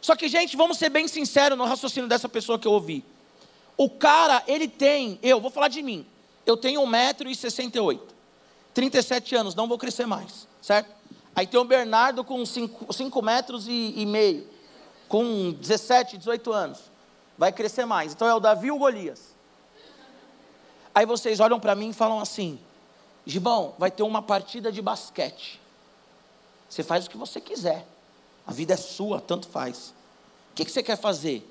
Só 0.01 0.17
que, 0.17 0.27
gente, 0.27 0.57
vamos 0.57 0.79
ser 0.79 0.89
bem 0.89 1.07
sinceros 1.07 1.59
no 1.59 1.67
raciocínio 1.67 2.09
dessa 2.09 2.31
pessoa 2.31 2.59
que 2.59 2.67
eu 2.67 2.73
ouvi. 2.73 3.05
O 3.77 3.91
cara, 3.91 4.43
ele 4.47 4.67
tem, 4.67 5.19
eu 5.23 5.39
vou 5.39 5.51
falar 5.51 5.69
de 5.69 5.83
mim, 5.83 6.07
eu 6.47 6.57
tenho 6.57 6.81
1,68m, 6.81 8.01
37 8.73 9.37
anos, 9.37 9.55
não 9.55 9.69
vou 9.69 9.77
crescer 9.77 10.07
mais, 10.07 10.49
certo? 10.63 10.89
Aí 11.37 11.47
tem 11.47 11.61
o 11.61 11.65
Bernardo 11.65 12.25
com 12.25 12.43
5 12.47 13.23
metros 13.23 13.69
e, 13.69 13.93
e 13.99 14.07
meio, 14.07 14.49
com 15.09 15.53
17, 15.61 16.17
18 16.17 16.53
anos, 16.55 16.79
vai 17.37 17.53
crescer 17.53 17.85
mais. 17.85 18.15
Então 18.15 18.27
é 18.27 18.35
o 18.35 18.41
Davi 18.41 18.71
ou 18.71 18.79
o 18.79 18.81
Golias? 18.81 19.35
Aí 20.95 21.05
vocês 21.05 21.39
olham 21.39 21.61
para 21.61 21.75
mim 21.75 21.91
e 21.91 21.93
falam 21.93 22.19
assim: 22.19 22.59
Gibão, 23.27 23.75
vai 23.79 23.91
ter 23.91 24.03
uma 24.03 24.23
partida 24.23 24.71
de 24.71 24.83
basquete. 24.83 25.61
Você 26.69 26.83
faz 26.83 27.07
o 27.07 27.11
que 27.11 27.17
você 27.17 27.41
quiser. 27.41 27.87
A 28.47 28.53
vida 28.53 28.75
é 28.75 28.77
sua, 28.77 29.21
tanto 29.21 29.49
faz. 29.49 29.95
O 30.51 30.55
que, 30.55 30.65
que 30.65 30.71
você 30.71 30.83
quer 30.83 30.97
fazer? 30.97 31.49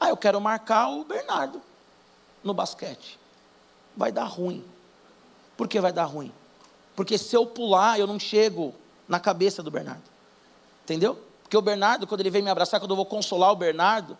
Ah, 0.00 0.08
eu 0.08 0.16
quero 0.16 0.40
marcar 0.40 0.88
o 0.88 1.04
Bernardo 1.04 1.62
no 2.42 2.52
basquete. 2.52 3.18
Vai 3.96 4.10
dar 4.10 4.24
ruim. 4.24 4.64
Por 5.56 5.68
que 5.68 5.80
vai 5.80 5.92
dar 5.92 6.04
ruim? 6.04 6.32
Porque 6.96 7.16
se 7.16 7.36
eu 7.36 7.46
pular, 7.46 7.98
eu 7.98 8.06
não 8.06 8.18
chego 8.18 8.74
na 9.08 9.20
cabeça 9.20 9.62
do 9.62 9.70
Bernardo. 9.70 10.02
Entendeu? 10.82 11.18
Porque 11.42 11.56
o 11.56 11.62
Bernardo, 11.62 12.06
quando 12.06 12.20
ele 12.20 12.30
vem 12.30 12.42
me 12.42 12.50
abraçar, 12.50 12.80
quando 12.80 12.90
eu 12.90 12.96
vou 12.96 13.06
consolar 13.06 13.52
o 13.52 13.56
Bernardo, 13.56 14.18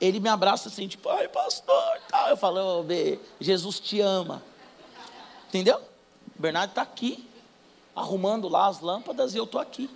ele 0.00 0.20
me 0.20 0.28
abraça 0.28 0.68
assim, 0.68 0.86
tipo, 0.86 1.08
ai, 1.08 1.28
pastor, 1.28 2.00
tal. 2.08 2.28
Eu 2.28 2.36
falo, 2.36 2.80
oh, 2.80 3.18
Jesus 3.40 3.80
te 3.80 4.00
ama. 4.00 4.42
Entendeu? 5.56 5.80
O 6.38 6.42
Bernardo 6.42 6.70
está 6.70 6.82
aqui, 6.82 7.26
arrumando 7.94 8.46
lá 8.46 8.66
as 8.66 8.80
lâmpadas 8.80 9.34
e 9.34 9.38
eu 9.38 9.44
estou 9.44 9.58
aqui. 9.58 9.88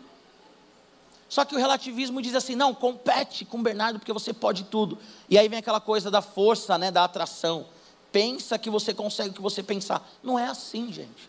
Só 1.28 1.44
que 1.44 1.54
o 1.54 1.58
relativismo 1.58 2.22
diz 2.22 2.34
assim: 2.34 2.54
não, 2.54 2.74
compete 2.74 3.44
com 3.44 3.58
o 3.58 3.62
Bernardo 3.62 3.98
porque 3.98 4.12
você 4.12 4.32
pode 4.32 4.64
tudo. 4.64 4.96
E 5.28 5.36
aí 5.36 5.48
vem 5.48 5.58
aquela 5.58 5.80
coisa 5.80 6.10
da 6.10 6.22
força, 6.22 6.78
né, 6.78 6.90
da 6.90 7.04
atração. 7.04 7.66
Pensa 8.10 8.58
que 8.58 8.70
você 8.70 8.94
consegue 8.94 9.30
o 9.30 9.32
que 9.34 9.42
você 9.42 9.62
pensar. 9.62 10.08
Não 10.22 10.38
é 10.38 10.46
assim, 10.46 10.90
gente. 10.90 11.28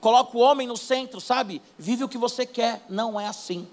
Coloca 0.00 0.36
o 0.36 0.40
homem 0.40 0.66
no 0.66 0.76
centro, 0.76 1.20
sabe? 1.20 1.60
Vive 1.76 2.04
o 2.04 2.08
que 2.08 2.16
você 2.16 2.46
quer. 2.46 2.84
Não 2.88 3.20
é 3.20 3.26
assim. 3.26 3.68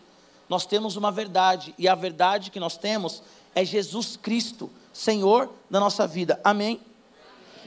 Nós 0.50 0.66
temos 0.66 0.96
uma 0.96 1.12
verdade, 1.12 1.76
e 1.78 1.88
a 1.88 1.94
verdade 1.94 2.50
que 2.50 2.60
nós 2.60 2.76
temos 2.76 3.22
é 3.54 3.64
Jesus 3.64 4.18
Cristo, 4.18 4.70
Senhor 4.92 5.48
da 5.70 5.80
nossa 5.80 6.08
vida. 6.08 6.42
Amém? 6.44 6.82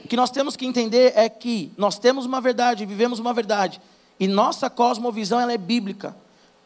O 0.03 0.07
que 0.07 0.17
nós 0.17 0.29
temos 0.29 0.55
que 0.55 0.65
entender 0.65 1.13
é 1.15 1.29
que 1.29 1.71
nós 1.77 1.97
temos 1.97 2.25
uma 2.25 2.41
verdade, 2.41 2.85
vivemos 2.85 3.19
uma 3.19 3.33
verdade, 3.33 3.81
e 4.19 4.27
nossa 4.27 4.69
cosmovisão 4.69 5.39
ela 5.39 5.53
é 5.53 5.57
bíblica. 5.57 6.15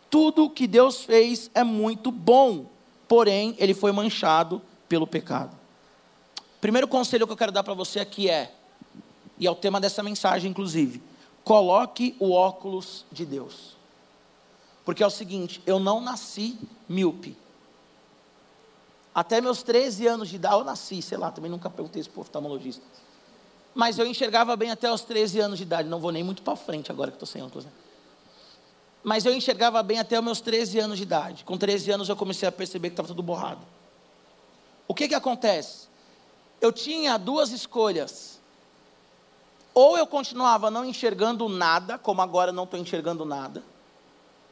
Tudo 0.09 0.49
que 0.49 0.65
Deus 0.65 1.03
fez 1.03 1.51
é 1.53 1.63
muito 1.63 2.11
bom, 2.11 2.65
porém 3.07 3.55
ele 3.59 3.73
foi 3.73 3.91
manchado 3.91 4.61
pelo 4.89 5.05
pecado. 5.05 5.55
Primeiro 6.59 6.87
conselho 6.87 7.27
que 7.27 7.33
eu 7.33 7.37
quero 7.37 7.51
dar 7.51 7.63
para 7.63 7.75
você 7.75 7.99
aqui 7.99 8.29
é, 8.29 8.51
e 9.37 9.45
é 9.45 9.51
o 9.51 9.55
tema 9.55 9.79
dessa 9.79 10.01
mensagem 10.01 10.49
inclusive, 10.49 11.01
coloque 11.43 12.15
o 12.19 12.31
óculos 12.31 13.05
de 13.11 13.25
Deus. 13.25 13.77
Porque 14.83 15.03
é 15.03 15.07
o 15.07 15.11
seguinte, 15.11 15.61
eu 15.65 15.79
não 15.79 16.01
nasci 16.01 16.57
míope. 16.89 17.37
Até 19.13 19.41
meus 19.41 19.61
13 19.61 20.07
anos 20.07 20.29
de 20.29 20.37
idade, 20.37 20.55
eu 20.55 20.63
nasci, 20.63 21.01
sei 21.01 21.17
lá, 21.17 21.29
também 21.29 21.51
nunca 21.51 21.69
perguntei 21.69 22.01
isso 22.01 22.09
para 22.09 22.21
oftalmologista. 22.21 22.83
Mas 23.77 23.97
eu 23.97 24.05
enxergava 24.05 24.57
bem 24.57 24.71
até 24.71 24.91
os 24.91 25.03
13 25.03 25.39
anos 25.39 25.57
de 25.57 25.63
idade, 25.63 25.87
não 25.87 25.99
vou 25.99 26.11
nem 26.11 26.23
muito 26.23 26.41
para 26.41 26.57
frente 26.57 26.91
agora 26.91 27.11
que 27.11 27.15
estou 27.15 27.27
sem 27.27 27.41
óculos. 27.41 27.63
Né? 27.63 27.71
mas 29.07 29.25
eu 29.25 29.33
enxergava 29.33 29.81
bem 29.81 29.99
até 29.99 30.19
os 30.19 30.25
meus 30.25 30.41
13 30.41 30.79
anos 30.79 30.97
de 30.97 31.03
idade. 31.03 31.45
Com 31.45 31.57
13 31.57 31.91
anos 31.91 32.09
eu 32.09 32.15
comecei 32.17 32.45
a 32.45 32.51
perceber 32.51 32.89
que 32.89 32.93
estava 32.93 33.07
tudo 33.07 33.23
borrado. 33.23 33.61
O 34.85 34.93
que 34.93 35.07
que 35.07 35.15
acontece? 35.15 35.87
Eu 36.59 36.73
tinha 36.73 37.17
duas 37.17 37.51
escolhas. 37.51 38.37
Ou 39.73 39.97
eu 39.97 40.05
continuava 40.05 40.69
não 40.69 40.83
enxergando 40.83 41.47
nada, 41.47 41.97
como 41.97 42.21
agora 42.21 42.51
não 42.51 42.65
estou 42.65 42.77
enxergando 42.77 43.23
nada. 43.23 43.63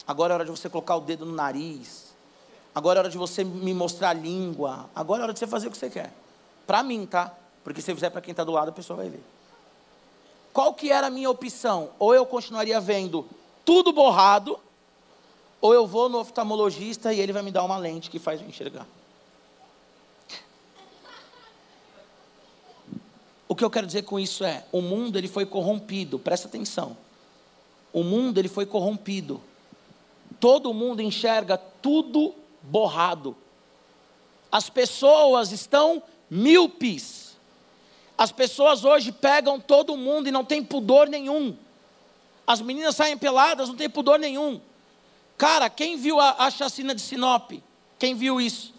Agora 0.08 0.32
é 0.32 0.36
hora 0.36 0.46
de 0.46 0.52
você 0.52 0.70
colocar 0.70 0.96
o 0.96 1.02
dedo 1.02 1.26
no 1.26 1.34
nariz. 1.34 2.16
Agora 2.74 3.00
é 3.00 3.02
hora 3.02 3.10
de 3.10 3.18
você 3.18 3.44
me 3.44 3.74
mostrar 3.74 4.12
a 4.12 4.14
língua. 4.14 4.90
Agora 4.96 5.20
é 5.20 5.24
hora 5.24 5.34
de 5.34 5.40
você 5.40 5.48
fazer 5.48 5.68
o 5.68 5.72
que 5.72 5.78
você 5.78 5.90
quer. 5.90 6.14
Para 6.66 6.82
mim, 6.82 7.06
tá? 7.06 7.36
Porque 7.66 7.82
se 7.82 7.94
fizer 7.96 8.12
para 8.12 8.22
quem 8.22 8.32
está 8.32 8.44
do 8.44 8.52
lado, 8.52 8.70
a 8.70 8.72
pessoa 8.72 8.98
vai 8.98 9.10
ver. 9.10 9.24
Qual 10.54 10.72
que 10.76 10.92
era 10.92 11.08
a 11.08 11.10
minha 11.10 11.30
opção? 11.30 11.90
Ou 11.98 12.14
eu 12.14 12.24
continuaria 12.24 12.80
vendo 12.80 13.28
tudo 13.66 13.92
borrado, 13.92 14.60
ou 15.60 15.74
eu 15.74 15.88
vou 15.88 16.08
no 16.08 16.20
oftalmologista 16.20 17.12
e 17.12 17.20
ele 17.20 17.34
vai 17.34 17.42
me 17.42 17.50
dar 17.50 17.64
uma 17.64 17.76
lente 17.76 18.12
que 18.12 18.20
faz 18.20 18.40
eu 18.40 18.48
enxergar. 18.48 18.86
O 23.48 23.56
que 23.56 23.64
eu 23.64 23.70
quero 23.72 23.88
dizer 23.88 24.04
com 24.04 24.20
isso 24.20 24.44
é, 24.44 24.64
o 24.72 24.80
mundo 24.80 25.18
ele 25.18 25.28
foi 25.28 25.46
corrompido, 25.46 26.20
presta 26.20 26.48
atenção. 26.48 26.96
O 27.92 28.04
mundo 28.04 28.38
ele 28.38 28.48
foi 28.48 28.68
corrompido. 28.68 29.42
Todo 30.40 30.72
mundo 30.72 31.02
enxerga 31.02 31.58
tudo 31.58 32.36
borrado. 32.62 33.36
As 34.52 34.70
pessoas 34.70 35.52
estão 35.52 36.04
míopes. 36.30 37.25
As 38.18 38.32
pessoas 38.32 38.86
hoje 38.86 39.12
pegam 39.12 39.60
todo 39.60 39.98
mundo 39.98 40.28
e 40.28 40.32
não 40.32 40.46
tem 40.46 40.64
pudor 40.64 41.08
nenhum. 41.08 41.56
As 42.48 42.62
meninas 42.62 42.96
saem 42.96 43.18
peladas, 43.18 43.68
não 43.68 43.76
tem 43.76 43.90
pudor 43.90 44.20
nenhum. 44.20 44.62
Cara, 45.38 45.70
quem 45.70 45.98
viu 45.98 46.20
a, 46.20 46.46
a 46.46 46.52
chacina 46.52 46.96
de 46.96 47.02
Sinop? 47.02 47.52
Quem 48.00 48.16
viu 48.16 48.40
isso? 48.40 48.74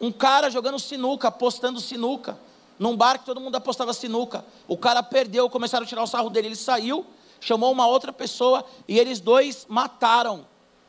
Um 0.00 0.12
cara 0.12 0.50
jogando 0.50 0.78
sinuca, 0.78 1.28
apostando 1.28 1.80
sinuca. 1.80 2.38
Num 2.78 2.96
bar 2.96 3.18
que 3.18 3.24
todo 3.24 3.40
mundo 3.40 3.56
apostava 3.56 3.92
sinuca. 3.92 4.44
O 4.66 4.76
cara 4.76 5.02
perdeu, 5.02 5.48
começaram 5.48 5.84
a 5.84 5.88
tirar 5.88 6.02
o 6.02 6.06
sarro 6.06 6.30
dele. 6.30 6.48
Ele 6.48 6.56
saiu, 6.56 7.06
chamou 7.40 7.70
uma 7.70 7.86
outra 7.86 8.12
pessoa 8.12 8.64
e 8.88 8.98
eles 8.98 9.20
dois 9.20 9.66
mataram. 9.68 10.46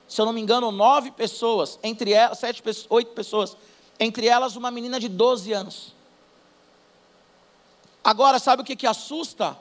Se 0.07 0.19
eu 0.19 0.25
não 0.25 0.33
me 0.33 0.41
engano, 0.41 0.71
nove 0.71 1.11
pessoas, 1.11 1.79
entre 1.81 2.11
elas, 2.11 2.39
sete, 2.39 2.63
oito 2.89 3.11
pessoas. 3.11 3.55
Entre 3.99 4.27
elas, 4.27 4.55
uma 4.55 4.71
menina 4.71 4.99
de 4.99 5.07
12 5.07 5.53
anos. 5.53 5.93
Agora, 8.03 8.37
sabe 8.37 8.61
o 8.61 8.65
que, 8.65 8.75
que 8.75 8.85
assusta? 8.85 9.57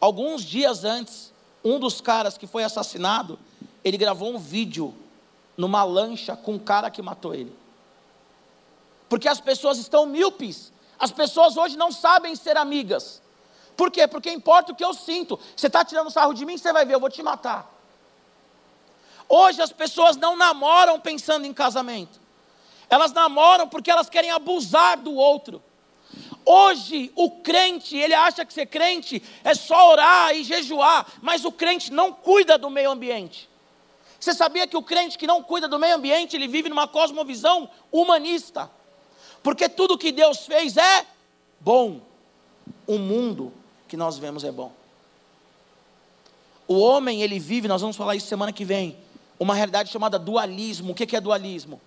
Alguns 0.00 0.42
dias 0.42 0.84
antes, 0.84 1.32
um 1.62 1.78
dos 1.78 2.00
caras 2.00 2.38
que 2.38 2.46
foi 2.46 2.64
assassinado, 2.64 3.38
ele 3.84 3.96
gravou 3.96 4.34
um 4.34 4.38
vídeo 4.38 4.94
numa 5.56 5.84
lancha 5.84 6.36
com 6.36 6.56
o 6.56 6.60
cara 6.60 6.90
que 6.90 7.02
matou 7.02 7.34
ele. 7.34 7.54
Porque 9.08 9.28
as 9.28 9.40
pessoas 9.40 9.78
estão 9.78 10.06
míopes. 10.06 10.72
As 10.98 11.12
pessoas 11.12 11.56
hoje 11.56 11.76
não 11.76 11.92
sabem 11.92 12.34
ser 12.34 12.56
amigas. 12.56 13.20
Por 13.76 13.90
quê? 13.90 14.08
Porque 14.08 14.30
importa 14.30 14.72
o 14.72 14.74
que 14.74 14.84
eu 14.84 14.94
sinto. 14.94 15.38
Você 15.54 15.66
está 15.66 15.84
tirando 15.84 16.10
sarro 16.10 16.32
de 16.32 16.46
mim, 16.46 16.56
você 16.56 16.72
vai 16.72 16.84
ver, 16.84 16.94
eu 16.94 17.00
vou 17.00 17.10
te 17.10 17.22
matar. 17.22 17.70
Hoje 19.28 19.60
as 19.60 19.72
pessoas 19.72 20.16
não 20.16 20.36
namoram 20.36 20.98
pensando 21.00 21.44
em 21.44 21.52
casamento. 21.52 22.18
Elas 22.88 23.12
namoram 23.12 23.68
porque 23.68 23.90
elas 23.90 24.08
querem 24.08 24.30
abusar 24.30 24.98
do 24.98 25.14
outro. 25.14 25.62
Hoje, 26.48 27.10
o 27.16 27.28
crente, 27.28 27.96
ele 27.96 28.14
acha 28.14 28.44
que 28.44 28.54
ser 28.54 28.66
crente 28.66 29.20
é 29.42 29.52
só 29.52 29.90
orar 29.90 30.32
e 30.32 30.44
jejuar, 30.44 31.04
mas 31.20 31.44
o 31.44 31.50
crente 31.50 31.92
não 31.92 32.12
cuida 32.12 32.56
do 32.56 32.70
meio 32.70 32.92
ambiente. 32.92 33.50
Você 34.20 34.32
sabia 34.32 34.64
que 34.64 34.76
o 34.76 34.82
crente 34.82 35.18
que 35.18 35.26
não 35.26 35.42
cuida 35.42 35.66
do 35.66 35.76
meio 35.76 35.96
ambiente, 35.96 36.36
ele 36.36 36.46
vive 36.46 36.68
numa 36.68 36.86
cosmovisão 36.86 37.68
humanista? 37.90 38.70
Porque 39.42 39.68
tudo 39.68 39.98
que 39.98 40.12
Deus 40.12 40.46
fez 40.46 40.76
é 40.76 41.04
bom. 41.58 42.00
O 42.86 42.96
mundo 42.96 43.52
que 43.88 43.96
nós 43.96 44.16
vemos 44.16 44.44
é 44.44 44.52
bom. 44.52 44.72
O 46.68 46.78
homem, 46.78 47.22
ele 47.22 47.40
vive, 47.40 47.66
nós 47.66 47.80
vamos 47.80 47.96
falar 47.96 48.14
isso 48.14 48.28
semana 48.28 48.52
que 48.52 48.64
vem, 48.64 48.96
uma 49.38 49.54
realidade 49.54 49.90
chamada 49.90 50.16
dualismo. 50.16 50.92
O 50.92 50.94
que 50.94 51.16
é 51.16 51.20
dualismo? 51.20 51.80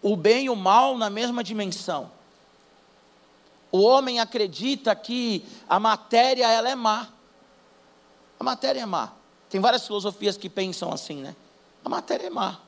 O 0.00 0.16
bem 0.16 0.46
e 0.46 0.50
o 0.50 0.56
mal 0.56 0.96
na 0.96 1.10
mesma 1.10 1.44
dimensão. 1.44 2.10
O 3.72 3.80
homem 3.80 4.20
acredita 4.20 4.94
que 4.94 5.42
a 5.66 5.80
matéria 5.80 6.46
ela 6.46 6.68
é 6.68 6.74
má. 6.74 7.08
A 8.38 8.44
matéria 8.44 8.82
é 8.82 8.86
má. 8.86 9.12
Tem 9.48 9.60
várias 9.60 9.86
filosofias 9.86 10.36
que 10.36 10.50
pensam 10.50 10.92
assim, 10.92 11.22
né? 11.22 11.34
A 11.82 11.88
matéria 11.88 12.26
é 12.26 12.30
má. 12.30 12.58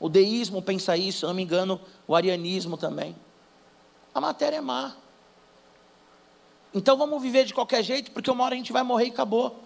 O 0.00 0.08
deísmo 0.08 0.62
pensa 0.62 0.96
isso, 0.96 1.20
se 1.20 1.26
não 1.26 1.34
me 1.34 1.42
engano, 1.42 1.78
o 2.06 2.14
arianismo 2.14 2.78
também. 2.78 3.14
A 4.14 4.20
matéria 4.22 4.56
é 4.56 4.60
má. 4.60 4.94
Então 6.72 6.96
vamos 6.96 7.20
viver 7.20 7.44
de 7.44 7.52
qualquer 7.52 7.82
jeito, 7.82 8.10
porque 8.10 8.30
uma 8.30 8.44
hora 8.44 8.54
a 8.54 8.58
gente 8.58 8.72
vai 8.72 8.82
morrer 8.82 9.06
e 9.06 9.10
acabou. 9.10 9.62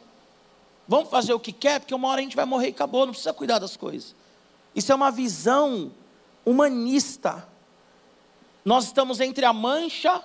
Vamos 0.88 1.10
fazer 1.10 1.32
o 1.32 1.38
que 1.38 1.52
quer, 1.52 1.78
porque 1.78 1.94
uma 1.94 2.08
hora 2.08 2.20
a 2.20 2.24
gente 2.24 2.34
vai 2.34 2.44
morrer 2.44 2.68
e 2.68 2.70
acabou, 2.70 3.06
não 3.06 3.12
precisa 3.12 3.32
cuidar 3.32 3.60
das 3.60 3.76
coisas. 3.76 4.16
Isso 4.74 4.90
é 4.90 4.94
uma 4.94 5.12
visão 5.12 5.92
humanista. 6.44 7.46
Nós 8.64 8.86
estamos 8.86 9.20
entre 9.20 9.44
a 9.44 9.52
mancha 9.52 10.22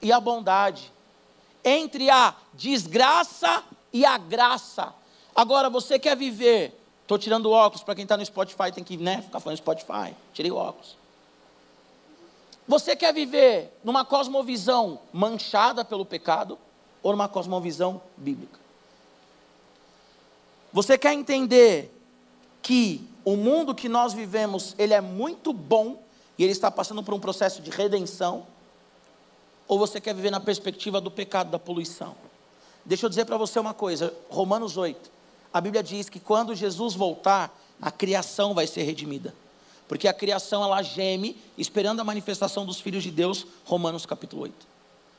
e 0.00 0.12
a 0.12 0.20
bondade, 0.20 0.92
entre 1.64 2.08
a 2.08 2.34
desgraça 2.54 3.64
e 3.92 4.04
a 4.04 4.16
graça. 4.16 4.94
Agora, 5.34 5.68
você 5.68 5.98
quer 5.98 6.16
viver. 6.16 6.78
Estou 7.02 7.18
tirando 7.18 7.46
o 7.46 7.52
óculos, 7.52 7.82
para 7.82 7.94
quem 7.94 8.02
está 8.02 8.16
no 8.16 8.24
Spotify 8.24 8.70
tem 8.72 8.84
que 8.84 8.96
né, 8.96 9.22
ficar 9.22 9.40
falando 9.40 9.56
Spotify. 9.56 10.14
Tirei 10.34 10.50
o 10.50 10.56
óculos. 10.56 10.96
Você 12.66 12.94
quer 12.94 13.14
viver 13.14 13.72
numa 13.82 14.04
cosmovisão 14.04 15.00
manchada 15.10 15.84
pelo 15.86 16.04
pecado 16.04 16.58
ou 17.02 17.12
numa 17.12 17.26
cosmovisão 17.26 18.02
bíblica? 18.14 18.60
Você 20.70 20.98
quer 20.98 21.14
entender 21.14 21.90
que 22.60 23.08
o 23.24 23.36
mundo 23.36 23.74
que 23.74 23.88
nós 23.88 24.12
vivemos, 24.12 24.74
ele 24.78 24.92
é 24.92 25.00
muito 25.00 25.50
bom 25.52 26.02
e 26.36 26.44
ele 26.44 26.52
está 26.52 26.70
passando 26.70 27.02
por 27.02 27.14
um 27.14 27.20
processo 27.20 27.62
de 27.62 27.70
redenção? 27.70 28.46
Ou 29.68 29.78
você 29.78 30.00
quer 30.00 30.14
viver 30.14 30.30
na 30.30 30.40
perspectiva 30.40 30.98
do 30.98 31.10
pecado, 31.10 31.50
da 31.50 31.58
poluição? 31.58 32.16
Deixa 32.84 33.04
eu 33.04 33.10
dizer 33.10 33.26
para 33.26 33.36
você 33.36 33.60
uma 33.60 33.74
coisa, 33.74 34.14
Romanos 34.30 34.78
8. 34.78 35.10
A 35.52 35.60
Bíblia 35.60 35.82
diz 35.82 36.08
que 36.08 36.18
quando 36.18 36.54
Jesus 36.54 36.94
voltar, 36.94 37.54
a 37.80 37.90
criação 37.90 38.54
vai 38.54 38.66
ser 38.66 38.82
redimida. 38.82 39.34
Porque 39.86 40.08
a 40.08 40.12
criação 40.14 40.64
ela 40.64 40.82
geme 40.82 41.36
esperando 41.56 42.00
a 42.00 42.04
manifestação 42.04 42.64
dos 42.64 42.80
filhos 42.80 43.02
de 43.02 43.10
Deus, 43.10 43.46
Romanos 43.66 44.06
capítulo 44.06 44.42
8. 44.42 44.66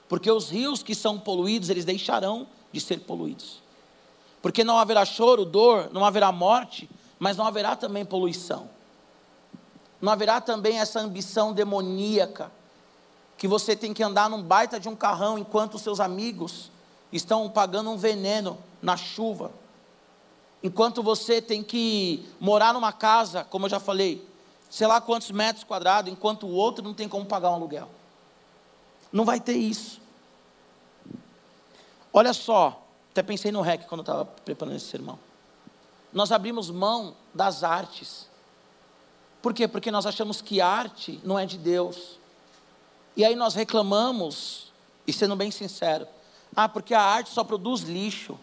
Porque 0.07 0.31
os 0.31 0.49
rios 0.49 0.81
que 0.81 0.95
são 0.95 1.19
poluídos, 1.19 1.69
eles 1.69 1.85
deixarão 1.85 2.47
de 2.71 2.81
ser 2.81 3.01
poluídos. 3.01 3.61
Porque 4.41 4.63
não 4.63 4.79
haverá 4.79 5.05
choro, 5.05 5.45
dor, 5.45 5.89
não 5.93 6.03
haverá 6.03 6.31
morte, 6.31 6.89
mas 7.19 7.37
não 7.37 7.45
haverá 7.45 7.75
também 7.75 8.03
poluição. 8.03 8.67
Não 10.01 10.11
haverá 10.11 10.41
também 10.41 10.79
essa 10.79 10.99
ambição 10.99 11.53
demoníaca 11.53 12.51
que 13.39 13.47
você 13.47 13.73
tem 13.73 13.93
que 13.93 14.03
andar 14.03 14.29
num 14.29 14.43
baita 14.43 14.77
de 14.77 14.89
um 14.89 14.95
carrão 14.95 15.39
enquanto 15.39 15.75
os 15.75 15.81
seus 15.81 16.01
amigos 16.01 16.69
estão 17.09 17.49
pagando 17.49 17.89
um 17.89 17.97
veneno 17.97 18.57
na 18.81 18.97
chuva. 18.97 19.49
Enquanto 20.61 21.01
você 21.01 21.41
tem 21.41 21.63
que 21.63 22.29
morar 22.37 22.73
numa 22.73 22.91
casa, 22.91 23.45
como 23.45 23.65
eu 23.65 23.69
já 23.69 23.79
falei, 23.79 24.27
sei 24.69 24.85
lá 24.85 24.99
quantos 24.99 25.31
metros 25.31 25.63
quadrados, 25.63 26.11
enquanto 26.11 26.45
o 26.45 26.51
outro 26.51 26.83
não 26.83 26.93
tem 26.93 27.07
como 27.07 27.25
pagar 27.25 27.49
um 27.51 27.53
aluguel. 27.53 27.87
Não 29.09 29.23
vai 29.23 29.39
ter 29.39 29.55
isso. 29.55 30.01
Olha 32.11 32.33
só, 32.33 32.85
até 33.09 33.23
pensei 33.23 33.53
no 33.53 33.61
REC 33.61 33.87
quando 33.87 33.99
eu 33.99 34.03
estava 34.03 34.25
preparando 34.25 34.75
esse 34.75 34.87
sermão. 34.87 35.17
Nós 36.11 36.33
abrimos 36.33 36.69
mão 36.69 37.15
das 37.33 37.63
artes. 37.63 38.27
Por 39.41 39.53
quê? 39.53 39.65
Porque 39.65 39.89
nós 39.91 40.05
achamos 40.05 40.41
que 40.41 40.59
arte 40.59 41.21
não 41.23 41.39
é 41.39 41.45
de 41.45 41.57
Deus. 41.57 42.18
E 43.19 43.25
aí 43.25 43.35
nós 43.35 43.53
reclamamos, 43.53 44.71
e 45.05 45.11
sendo 45.11 45.35
bem 45.35 45.51
sincero, 45.51 46.07
ah, 46.55 46.69
porque 46.69 46.93
a 46.93 47.01
arte 47.01 47.29
só 47.29 47.43
produz 47.43 47.81
lixo. 47.81 48.39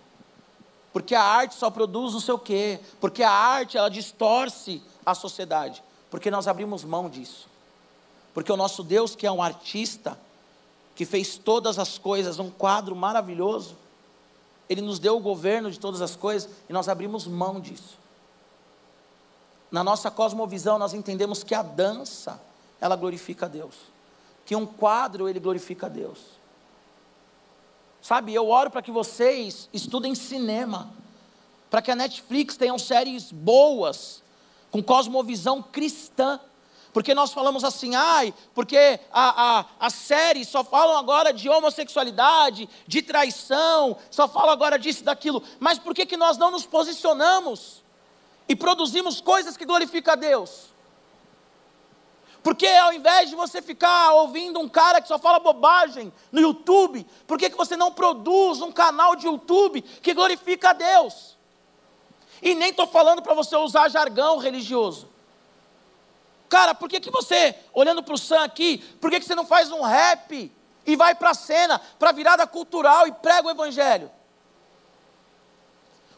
Porque 0.93 1.15
a 1.15 1.23
arte 1.23 1.55
só 1.55 1.71
produz 1.71 2.13
não 2.13 2.21
sei 2.21 2.35
o 2.35 2.39
quê. 2.39 2.79
Porque 3.01 3.23
a 3.23 3.31
arte, 3.31 3.79
ela 3.79 3.89
distorce 3.89 4.83
a 5.05 5.15
sociedade 5.15 5.83
porque 6.11 6.31
nós 6.31 6.47
abrimos 6.47 6.85
mão 6.85 7.09
disso. 7.09 7.49
Porque 8.35 8.53
o 8.53 8.57
nosso 8.57 8.83
Deus, 8.83 9.17
que 9.17 9.27
é 9.27 9.33
um 9.33 9.43
artista, 9.43 10.19
que 10.95 11.05
fez 11.05 11.39
todas 11.39 11.79
as 11.79 11.97
coisas, 11.97 12.39
um 12.39 12.51
quadro 12.51 12.95
maravilhoso, 12.95 13.77
ele 14.69 14.83
nos 14.83 14.99
deu 14.99 15.17
o 15.17 15.21
governo 15.21 15.71
de 15.71 15.81
todas 15.81 16.03
as 16.03 16.15
coisas 16.15 16.51
e 16.69 16.73
nós 16.73 16.87
abrimos 16.87 17.27
mão 17.27 17.61
disso. 17.61 17.99
Na 19.71 19.83
nossa 19.83 20.11
cosmovisão, 20.11 20.79
nós 20.79 20.93
entendemos 20.93 21.43
que 21.43 21.55
a 21.55 21.63
dança, 21.63 22.39
ela 22.81 22.95
glorifica 22.95 23.47
a 23.47 23.49
Deus. 23.49 23.96
Que 24.47 24.57
um 24.57 24.65
quadro, 24.65 25.29
ele 25.29 25.39
glorifica 25.39 25.87
a 25.87 25.89
Deus. 25.91 26.19
Sabe, 28.01 28.33
eu 28.33 28.49
oro 28.49 28.71
para 28.71 28.81
que 28.81 28.93
vocês 28.93 29.69
estudem 29.73 30.15
cinema, 30.15 30.89
para 31.69 31.83
que 31.83 31.91
a 31.91 31.97
Netflix 31.97 32.57
tenha 32.57 32.79
séries 32.79 33.33
boas, 33.33 34.23
com 34.71 34.81
cosmovisão 34.81 35.61
cristã. 35.61 36.39
Porque 36.93 37.15
nós 37.15 37.33
falamos 37.33 37.65
assim, 37.65 37.95
ai, 37.95 38.33
porque 38.55 39.01
a, 39.13 39.59
a, 39.59 39.65
as 39.81 39.93
séries 39.93 40.49
só 40.49 40.63
falam 40.63 40.97
agora 40.97 41.33
de 41.33 41.49
homossexualidade, 41.49 42.69
de 42.87 43.03
traição, 43.03 43.99
só 44.11 44.29
falam 44.29 44.51
agora 44.51 44.79
disso 44.79 45.03
e 45.03 45.05
daquilo. 45.05 45.43
Mas 45.59 45.79
por 45.79 45.95
que, 45.95 46.07
que 46.07 46.17
nós 46.17 46.39
não 46.39 46.51
nos 46.51 46.65
posicionamos 46.65 47.83
e 48.49 48.55
produzimos 48.55 49.21
coisas 49.21 49.57
que 49.57 49.67
glorificam 49.67 50.15
a 50.15 50.17
Deus? 50.17 50.76
Porque 52.47 52.69
ao 52.69 52.93
invés 52.93 53.29
de 53.29 53.35
você 53.35 53.61
ficar 53.61 54.13
ouvindo 54.13 54.61
um 54.61 54.69
cara 54.69 55.01
que 55.01 55.09
só 55.09 55.19
fala 55.19 55.41
bobagem 55.41 56.13
no 56.31 56.41
YouTube, 56.41 57.05
por 57.27 57.37
que, 57.37 57.51
que 57.51 57.57
você 57.57 57.77
não 57.77 57.91
produz 57.91 58.63
um 58.63 58.71
canal 58.71 59.17
de 59.17 59.27
YouTube 59.27 59.83
que 59.83 60.15
glorifica 60.15 60.71
a 60.71 60.73
Deus? 60.73 61.37
E 62.41 62.55
nem 62.55 62.71
estou 62.71 62.87
falando 62.87 63.21
para 63.21 63.35
você 63.35 63.57
usar 63.57 63.89
jargão 63.89 64.39
religioso. 64.39 65.09
Cara, 66.49 66.73
por 66.73 66.89
que, 66.89 67.01
que 67.01 67.11
você, 67.11 67.53
olhando 67.75 68.01
para 68.01 68.15
o 68.15 68.19
Sam 68.19 68.45
aqui, 68.45 68.79
por 69.01 69.11
que, 69.11 69.19
que 69.19 69.27
você 69.27 69.35
não 69.35 69.45
faz 69.45 69.73
um 69.73 69.83
rap 69.83 70.53
e 70.87 70.95
vai 70.95 71.17
para 71.17 71.31
a 71.31 71.35
cena, 71.35 71.81
para 71.99 72.11
a 72.11 72.13
virada 72.13 72.47
cultural 72.47 73.09
e 73.09 73.13
prega 73.13 73.49
o 73.49 73.51
Evangelho? 73.51 74.09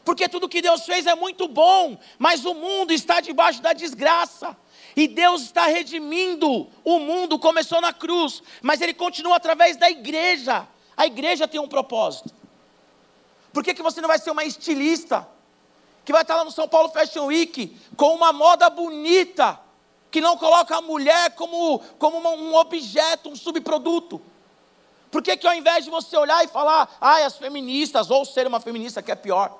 Porque 0.05 0.29
tudo 0.29 0.47
que 0.47 0.61
Deus 0.61 0.85
fez 0.85 1.07
é 1.07 1.15
muito 1.15 1.47
bom, 1.47 1.97
mas 2.19 2.45
o 2.45 2.53
mundo 2.53 2.93
está 2.93 3.19
debaixo 3.19 3.63
da 3.63 3.73
desgraça. 3.73 4.55
E 4.95 5.07
Deus 5.07 5.43
está 5.43 5.65
redimindo 5.67 6.67
o 6.83 6.99
mundo, 6.99 7.39
começou 7.39 7.81
na 7.81 7.93
cruz, 7.93 8.41
mas 8.61 8.81
Ele 8.81 8.93
continua 8.93 9.35
através 9.35 9.77
da 9.77 9.89
igreja. 9.89 10.67
A 10.95 11.05
igreja 11.05 11.47
tem 11.47 11.59
um 11.59 11.67
propósito. 11.67 12.33
Por 13.53 13.63
que, 13.63 13.73
que 13.73 13.83
você 13.83 14.01
não 14.01 14.07
vai 14.07 14.19
ser 14.19 14.31
uma 14.31 14.43
estilista? 14.43 15.27
que 16.09 16.11
vai 16.11 16.23
estar 16.23 16.37
lá 16.37 16.43
no 16.43 16.49
São 16.49 16.67
Paulo 16.67 16.89
Fashion 16.89 17.27
Week 17.27 17.77
com 17.95 18.15
uma 18.15 18.33
moda 18.33 18.67
bonita, 18.67 19.59
que 20.09 20.19
não 20.19 20.35
coloca 20.37 20.75
a 20.75 20.81
mulher 20.81 21.35
como, 21.35 21.77
como 21.99 22.17
um 22.17 22.55
objeto, 22.55 23.29
um 23.29 23.35
subproduto. 23.35 24.19
Por 25.11 25.21
que, 25.21 25.37
que 25.37 25.45
ao 25.45 25.53
invés 25.53 25.85
de 25.85 25.91
você 25.91 26.17
olhar 26.17 26.43
e 26.43 26.47
falar, 26.47 26.97
ai, 26.99 27.25
as 27.25 27.37
feministas, 27.37 28.09
ou 28.09 28.25
ser 28.25 28.47
uma 28.47 28.59
feminista 28.59 29.03
que 29.03 29.11
é 29.11 29.15
pior, 29.15 29.55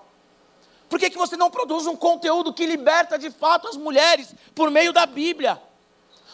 por 0.90 0.98
que, 1.00 1.10
que 1.10 1.18
você 1.18 1.38
não 1.38 1.52
produz 1.52 1.86
um 1.86 1.96
conteúdo 1.96 2.52
que 2.52 2.66
liberta 2.66 3.18
de 3.18 3.30
fato 3.30 3.68
as 3.68 3.78
mulheres 3.78 4.34
por 4.56 4.72
meio 4.72 4.92
da 4.92 5.06
Bíblia? 5.06 5.62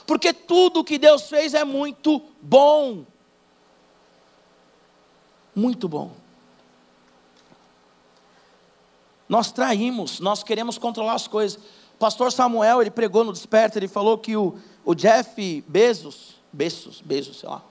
Porque 0.08 0.32
tudo 0.32 0.84
que 0.84 0.98
Deus 0.98 1.28
fez 1.28 1.54
é 1.54 1.66
muito 1.66 2.22
bom. 2.42 3.06
Muito 5.54 5.90
bom. 5.90 6.12
Nós 9.28 9.52
traímos, 9.52 10.20
nós 10.20 10.44
queremos 10.44 10.78
controlar 10.78 11.16
as 11.16 11.28
coisas. 11.28 11.60
Pastor 12.00 12.32
Samuel, 12.32 12.82
ele 12.82 12.92
pregou 12.92 13.24
no 13.24 13.34
Desperta, 13.34 13.78
ele 13.78 13.88
falou 13.88 14.18
que 14.18 14.38
o, 14.38 14.58
o 14.86 14.94
Jeff 14.94 15.64
Bezos, 15.68 16.36
Bezos, 16.54 17.02
Bezos, 17.02 17.40
sei 17.40 17.50
lá, 17.50 17.62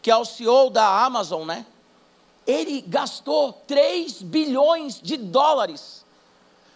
que 0.00 0.10
é 0.10 0.16
o 0.16 0.24
CEO 0.24 0.70
da 0.70 1.04
Amazon, 1.04 1.46
né? 1.46 1.66
Ele 2.46 2.80
gastou 2.80 3.52
3 3.52 4.22
bilhões 4.22 5.00
de 5.00 5.16
dólares 5.16 6.04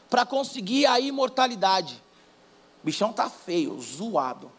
para 0.08 0.24
conseguir 0.24 0.86
a 0.86 1.00
imortalidade. 1.00 2.02
O 2.82 2.86
bichão 2.86 3.12
tá 3.12 3.28
feio, 3.28 3.80
zoado. 3.80 4.50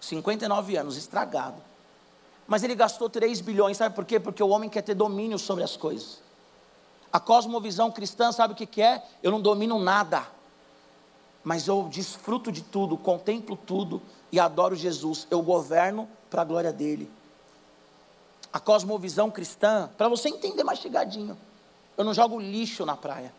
59 0.00 0.76
anos, 0.76 0.96
estragado. 0.96 1.62
Mas 2.46 2.64
ele 2.64 2.74
gastou 2.74 3.08
3 3.08 3.40
bilhões, 3.40 3.76
sabe 3.76 3.94
por 3.94 4.04
quê? 4.04 4.18
Porque 4.18 4.42
o 4.42 4.48
homem 4.48 4.68
quer 4.68 4.82
ter 4.82 4.94
domínio 4.94 5.38
sobre 5.38 5.62
as 5.62 5.76
coisas. 5.76 6.18
A 7.12 7.20
cosmovisão 7.20 7.90
cristã, 7.90 8.32
sabe 8.32 8.54
o 8.54 8.56
que, 8.56 8.82
é? 8.82 9.02
Eu 9.22 9.30
não 9.30 9.40
domino 9.40 9.78
nada, 9.78 10.26
mas 11.44 11.68
eu 11.68 11.88
desfruto 11.90 12.50
de 12.50 12.62
tudo, 12.62 12.96
contemplo 12.96 13.56
tudo 13.56 14.02
e 14.32 14.40
adoro 14.40 14.74
Jesus. 14.74 15.26
Eu 15.30 15.42
governo 15.42 16.08
para 16.28 16.42
a 16.42 16.44
glória 16.44 16.72
dele. 16.72 17.10
A 18.52 18.58
cosmovisão 18.58 19.30
cristã, 19.30 19.88
para 19.96 20.08
você 20.08 20.28
entender 20.28 20.64
mais 20.64 20.80
chegadinho, 20.80 21.38
eu 21.96 22.04
não 22.04 22.12
jogo 22.12 22.40
lixo 22.40 22.84
na 22.84 22.96
praia, 22.96 23.32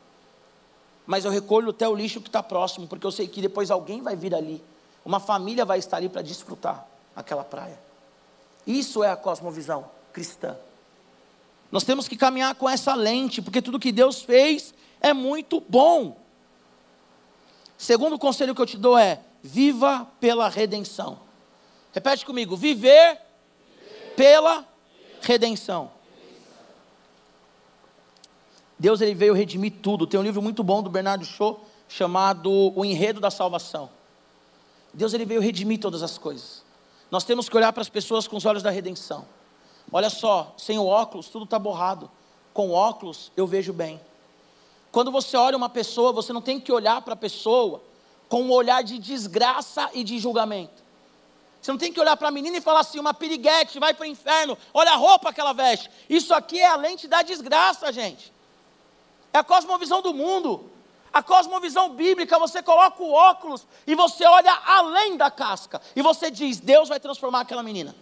mas 1.05 1.25
eu 1.25 1.31
recolho 1.31 1.71
até 1.71 1.87
o 1.87 1.95
lixo 1.95 2.21
que 2.21 2.29
está 2.29 2.41
próximo, 2.41 2.87
porque 2.87 3.05
eu 3.05 3.11
sei 3.11 3.27
que 3.27 3.41
depois 3.41 3.71
alguém 3.71 4.01
vai 4.01 4.15
vir 4.15 4.33
ali, 4.33 4.63
uma 5.03 5.19
família 5.19 5.65
vai 5.65 5.79
estar 5.79 5.97
ali 5.97 6.07
para 6.07 6.21
desfrutar 6.21 6.87
aquela 7.15 7.43
praia. 7.43 7.79
Isso 8.65 9.03
é 9.03 9.09
a 9.09 9.15
cosmovisão 9.15 9.89
cristã. 10.13 10.55
Nós 11.71 11.83
temos 11.83 12.07
que 12.07 12.15
caminhar 12.15 12.53
com 12.55 12.69
essa 12.69 12.93
lente, 12.93 13.41
porque 13.41 13.61
tudo 13.61 13.79
que 13.79 13.91
Deus 13.91 14.21
fez 14.21 14.73
é 14.99 15.13
muito 15.13 15.63
bom. 15.67 16.17
Segundo 17.77 18.19
conselho 18.19 18.53
que 18.53 18.61
eu 18.61 18.65
te 18.65 18.77
dou 18.77 18.97
é: 18.97 19.21
viva 19.41 20.07
pela 20.19 20.47
redenção. 20.49 21.19
Repete 21.93 22.25
comigo: 22.25 22.55
viver 22.55 23.19
pela 24.15 24.57
redenção. 24.57 24.70
Deus 28.77 28.99
ele 28.99 29.13
veio 29.13 29.33
redimir 29.33 29.73
tudo. 29.81 30.07
Tem 30.07 30.19
um 30.19 30.23
livro 30.23 30.41
muito 30.41 30.63
bom 30.63 30.81
do 30.81 30.89
Bernardo 30.89 31.23
Shaw 31.23 31.63
chamado 31.87 32.51
O 32.75 32.83
Enredo 32.83 33.19
da 33.19 33.29
Salvação. 33.29 33.89
Deus 34.93 35.13
ele 35.13 35.25
veio 35.25 35.39
redimir 35.39 35.79
todas 35.79 36.01
as 36.01 36.17
coisas. 36.17 36.63
Nós 37.09 37.23
temos 37.23 37.47
que 37.47 37.55
olhar 37.55 37.71
para 37.73 37.81
as 37.81 37.89
pessoas 37.89 38.27
com 38.27 38.37
os 38.37 38.45
olhos 38.45 38.63
da 38.63 38.69
redenção. 38.69 39.25
Olha 39.91 40.09
só, 40.09 40.53
sem 40.57 40.79
o 40.79 40.85
óculos, 40.85 41.27
tudo 41.27 41.43
está 41.45 41.59
borrado. 41.59 42.09
com 42.53 42.71
óculos, 42.71 43.31
eu 43.37 43.47
vejo 43.47 43.71
bem. 43.71 43.99
Quando 44.91 45.11
você 45.11 45.37
olha 45.37 45.55
uma 45.55 45.69
pessoa, 45.69 46.11
você 46.11 46.33
não 46.33 46.41
tem 46.41 46.59
que 46.59 46.71
olhar 46.71 47.01
para 47.01 47.13
a 47.13 47.17
pessoa 47.17 47.81
com 48.27 48.43
um 48.43 48.51
olhar 48.51 48.81
de 48.83 48.97
desgraça 48.97 49.89
e 49.93 50.03
de 50.03 50.19
julgamento. 50.19 50.83
Você 51.61 51.71
não 51.71 51.77
tem 51.77 51.93
que 51.93 51.99
olhar 51.99 52.17
para 52.17 52.29
a 52.29 52.31
menina 52.31 52.57
e 52.57 52.61
falar 52.61 52.79
assim, 52.79 52.99
uma 52.99 53.13
piriguete, 53.13 53.79
vai 53.79 53.93
para 53.93 54.03
o 54.03 54.07
inferno, 54.07 54.57
olha 54.73 54.91
a 54.91 54.95
roupa 54.95 55.31
que 55.31 55.39
ela 55.39 55.53
veste. 55.53 55.89
Isso 56.09 56.33
aqui 56.33 56.59
é 56.59 56.67
a 56.67 56.75
lente 56.75 57.07
da 57.07 57.21
desgraça, 57.21 57.91
gente. 57.91 58.33
É 59.31 59.37
a 59.37 59.43
cosmovisão 59.43 60.01
do 60.01 60.13
mundo. 60.13 60.71
A 61.13 61.21
cosmovisão 61.21 61.89
bíblica, 61.89 62.39
você 62.39 62.63
coloca 62.63 63.03
o 63.03 63.11
óculos 63.11 63.67
e 63.85 63.93
você 63.93 64.25
olha 64.25 64.51
além 64.65 65.17
da 65.17 65.29
casca. 65.29 65.81
E 65.95 66.01
você 66.01 66.31
diz, 66.31 66.59
Deus 66.59 66.89
vai 66.89 66.99
transformar 66.99 67.41
aquela 67.41 67.61
menina. 67.61 67.93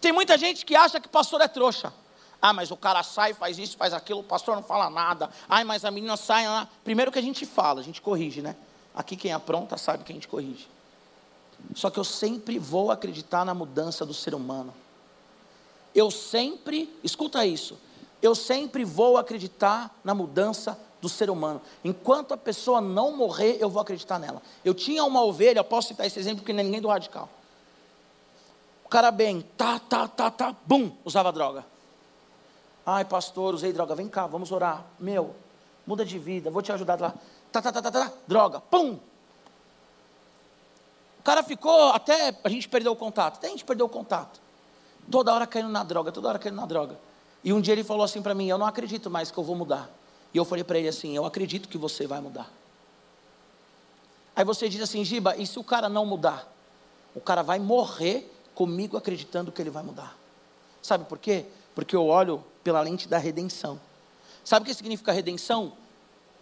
Tem 0.00 0.12
muita 0.12 0.38
gente 0.38 0.64
que 0.64 0.76
acha 0.76 1.00
que 1.00 1.08
pastor 1.08 1.40
é 1.40 1.48
trouxa. 1.48 1.92
Ah, 2.40 2.52
mas 2.52 2.70
o 2.70 2.76
cara 2.76 3.02
sai, 3.02 3.34
faz 3.34 3.58
isso, 3.58 3.76
faz 3.76 3.92
aquilo, 3.92 4.20
o 4.20 4.24
pastor 4.24 4.54
não 4.54 4.62
fala 4.62 4.88
nada. 4.88 5.28
Ai, 5.48 5.64
mas 5.64 5.84
a 5.84 5.90
menina 5.90 6.16
sai 6.16 6.46
lá. 6.46 6.68
Primeiro 6.84 7.10
que 7.10 7.18
a 7.18 7.22
gente 7.22 7.44
fala, 7.44 7.80
a 7.80 7.82
gente 7.82 8.00
corrige, 8.00 8.40
né? 8.40 8.54
Aqui 8.94 9.16
quem 9.16 9.32
apronta 9.32 9.76
sabe 9.76 10.04
que 10.04 10.12
a 10.12 10.14
gente 10.14 10.28
corrige. 10.28 10.68
Só 11.74 11.90
que 11.90 11.98
eu 11.98 12.04
sempre 12.04 12.58
vou 12.58 12.90
acreditar 12.90 13.44
na 13.44 13.54
mudança 13.54 14.04
do 14.04 14.14
ser 14.14 14.34
humano. 14.34 14.72
Eu 15.94 16.10
sempre, 16.10 16.92
escuta 17.02 17.44
isso, 17.44 17.78
eu 18.22 18.34
sempre 18.34 18.84
vou 18.84 19.16
acreditar 19.16 19.94
na 20.04 20.14
mudança 20.14 20.78
do 21.00 21.08
ser 21.08 21.30
humano. 21.30 21.60
Enquanto 21.84 22.34
a 22.34 22.36
pessoa 22.36 22.80
não 22.80 23.16
morrer, 23.16 23.58
eu 23.60 23.70
vou 23.70 23.80
acreditar 23.80 24.18
nela. 24.18 24.42
Eu 24.64 24.74
tinha 24.74 25.04
uma 25.04 25.22
ovelha, 25.22 25.60
eu 25.60 25.64
posso 25.64 25.88
citar 25.88 26.06
esse 26.06 26.18
exemplo 26.18 26.40
porque 26.40 26.52
não 26.52 26.60
é 26.60 26.64
ninguém 26.64 26.80
do 26.80 26.88
radical. 26.88 27.28
O 28.84 28.88
cara 28.88 29.10
bem, 29.10 29.44
tá, 29.56 29.78
tá, 29.78 30.08
tá, 30.08 30.30
tá, 30.30 30.56
bum, 30.64 30.90
usava 31.04 31.30
droga. 31.30 31.64
Ai, 32.84 33.04
pastor, 33.04 33.54
usei 33.54 33.72
droga, 33.72 33.94
vem 33.94 34.08
cá, 34.08 34.26
vamos 34.26 34.50
orar. 34.50 34.84
Meu, 34.98 35.34
muda 35.86 36.04
de 36.04 36.18
vida, 36.18 36.50
vou 36.50 36.62
te 36.62 36.72
ajudar 36.72 36.98
lá. 36.98 37.14
Tá, 37.52 37.60
tá, 37.60 37.70
tá, 37.70 37.82
tá, 37.82 37.90
tá, 37.90 38.12
droga, 38.26 38.60
pum. 38.60 38.98
Cara 41.28 41.42
ficou 41.42 41.90
até 41.90 42.34
a 42.42 42.48
gente 42.48 42.66
perdeu 42.70 42.92
o 42.92 42.96
contato, 42.96 43.36
até 43.36 43.48
a 43.48 43.50
gente 43.50 43.62
perdeu 43.62 43.84
o 43.84 43.88
contato. 43.90 44.40
Toda 45.10 45.30
hora 45.34 45.46
caindo 45.46 45.68
na 45.68 45.84
droga, 45.84 46.10
toda 46.10 46.26
hora 46.26 46.38
caindo 46.38 46.56
na 46.56 46.64
droga. 46.64 46.98
E 47.44 47.52
um 47.52 47.60
dia 47.60 47.74
ele 47.74 47.84
falou 47.84 48.02
assim 48.02 48.22
para 48.22 48.34
mim: 48.34 48.48
Eu 48.48 48.56
não 48.56 48.64
acredito 48.64 49.10
mais 49.10 49.30
que 49.30 49.36
eu 49.36 49.44
vou 49.44 49.54
mudar. 49.54 49.90
E 50.32 50.38
eu 50.38 50.44
falei 50.46 50.64
para 50.64 50.78
ele 50.78 50.88
assim: 50.88 51.14
Eu 51.14 51.26
acredito 51.26 51.68
que 51.68 51.76
você 51.76 52.06
vai 52.06 52.18
mudar. 52.18 52.50
Aí 54.34 54.42
você 54.42 54.70
diz 54.70 54.80
assim: 54.80 55.04
Giba, 55.04 55.36
e 55.36 55.46
se 55.46 55.58
o 55.58 55.62
cara 55.62 55.86
não 55.86 56.06
mudar? 56.06 56.50
O 57.14 57.20
cara 57.20 57.42
vai 57.42 57.58
morrer 57.58 58.34
comigo 58.54 58.96
acreditando 58.96 59.52
que 59.52 59.60
ele 59.60 59.68
vai 59.68 59.82
mudar. 59.82 60.16
Sabe 60.80 61.04
por 61.04 61.18
quê? 61.18 61.44
Porque 61.74 61.94
eu 61.94 62.06
olho 62.06 62.42
pela 62.64 62.80
lente 62.80 63.06
da 63.06 63.18
redenção. 63.18 63.78
Sabe 64.42 64.64
o 64.64 64.66
que 64.66 64.72
significa 64.72 65.12
redenção? 65.12 65.74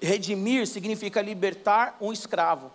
Redimir 0.00 0.64
significa 0.64 1.20
libertar 1.20 1.96
um 2.00 2.12
escravo. 2.12 2.70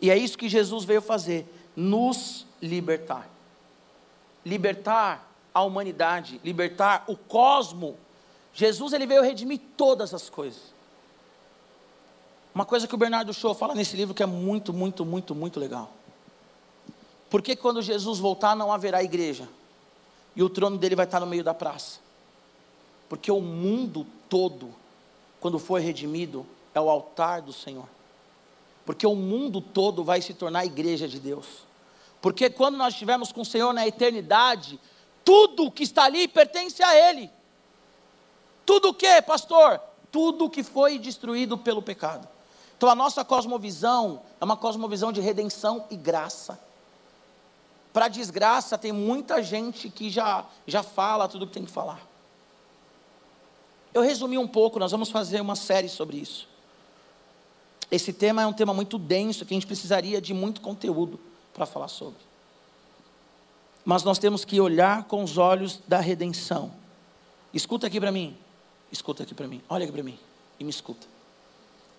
E 0.00 0.10
é 0.10 0.16
isso 0.16 0.38
que 0.38 0.48
Jesus 0.48 0.84
veio 0.84 1.02
fazer, 1.02 1.46
nos 1.74 2.46
libertar. 2.60 3.28
Libertar 4.44 5.28
a 5.52 5.62
humanidade, 5.62 6.40
libertar 6.44 7.04
o 7.08 7.16
cosmo. 7.16 7.96
Jesus 8.54 8.92
ele 8.92 9.06
veio 9.06 9.22
redimir 9.22 9.60
todas 9.76 10.14
as 10.14 10.30
coisas. 10.30 10.78
Uma 12.54 12.64
coisa 12.64 12.86
que 12.86 12.94
o 12.94 12.98
Bernardo 12.98 13.32
Shaw 13.32 13.54
fala 13.54 13.74
nesse 13.74 13.96
livro 13.96 14.14
que 14.14 14.22
é 14.22 14.26
muito, 14.26 14.72
muito, 14.72 15.04
muito, 15.04 15.34
muito 15.34 15.60
legal. 15.60 15.92
Por 17.30 17.42
que 17.42 17.54
quando 17.54 17.82
Jesus 17.82 18.18
voltar 18.18 18.56
não 18.56 18.72
haverá 18.72 19.02
igreja? 19.02 19.48
E 20.34 20.42
o 20.42 20.48
trono 20.48 20.78
dele 20.78 20.96
vai 20.96 21.04
estar 21.04 21.20
no 21.20 21.26
meio 21.26 21.44
da 21.44 21.52
praça? 21.52 22.00
Porque 23.08 23.30
o 23.30 23.40
mundo 23.40 24.06
todo, 24.28 24.74
quando 25.40 25.58
for 25.58 25.80
redimido, 25.80 26.46
é 26.74 26.80
o 26.80 26.88
altar 26.88 27.42
do 27.42 27.52
Senhor. 27.52 27.88
Porque 28.88 29.06
o 29.06 29.14
mundo 29.14 29.60
todo 29.60 30.02
vai 30.02 30.22
se 30.22 30.32
tornar 30.32 30.64
igreja 30.64 31.06
de 31.06 31.20
Deus. 31.20 31.44
Porque 32.22 32.48
quando 32.48 32.78
nós 32.78 32.94
estivermos 32.94 33.30
com 33.30 33.42
o 33.42 33.44
Senhor 33.44 33.74
na 33.74 33.86
eternidade, 33.86 34.80
tudo 35.22 35.70
que 35.70 35.82
está 35.82 36.04
ali 36.04 36.26
pertence 36.26 36.82
a 36.82 36.96
Ele. 36.96 37.30
Tudo 38.64 38.88
o 38.88 38.94
que, 38.94 39.20
pastor? 39.20 39.78
Tudo 40.10 40.48
que 40.48 40.62
foi 40.62 40.98
destruído 40.98 41.58
pelo 41.58 41.82
pecado. 41.82 42.26
Então 42.78 42.88
a 42.88 42.94
nossa 42.94 43.22
cosmovisão 43.22 44.22
é 44.40 44.44
uma 44.46 44.56
cosmovisão 44.56 45.12
de 45.12 45.20
redenção 45.20 45.84
e 45.90 45.94
graça. 45.94 46.58
Para 47.92 48.08
desgraça, 48.08 48.78
tem 48.78 48.90
muita 48.90 49.42
gente 49.42 49.90
que 49.90 50.08
já, 50.08 50.46
já 50.66 50.82
fala 50.82 51.28
tudo 51.28 51.44
o 51.44 51.46
que 51.46 51.52
tem 51.52 51.66
que 51.66 51.70
falar. 51.70 52.00
Eu 53.92 54.00
resumi 54.00 54.38
um 54.38 54.48
pouco, 54.48 54.78
nós 54.78 54.92
vamos 54.92 55.10
fazer 55.10 55.42
uma 55.42 55.56
série 55.56 55.90
sobre 55.90 56.16
isso. 56.16 56.47
Esse 57.90 58.12
tema 58.12 58.42
é 58.42 58.46
um 58.46 58.52
tema 58.52 58.74
muito 58.74 58.98
denso, 58.98 59.44
que 59.46 59.54
a 59.54 59.56
gente 59.56 59.66
precisaria 59.66 60.20
de 60.20 60.34
muito 60.34 60.60
conteúdo 60.60 61.18
para 61.54 61.66
falar 61.66 61.88
sobre. 61.88 62.18
Mas 63.84 64.02
nós 64.02 64.18
temos 64.18 64.44
que 64.44 64.60
olhar 64.60 65.04
com 65.04 65.22
os 65.22 65.38
olhos 65.38 65.80
da 65.88 65.98
redenção. 65.98 66.70
Escuta 67.52 67.86
aqui 67.86 67.98
para 67.98 68.12
mim. 68.12 68.36
Escuta 68.92 69.22
aqui 69.22 69.34
para 69.34 69.48
mim. 69.48 69.62
Olha 69.68 69.84
aqui 69.84 69.92
para 69.92 70.02
mim 70.02 70.18
e 70.60 70.64
me 70.64 70.70
escuta. 70.70 71.06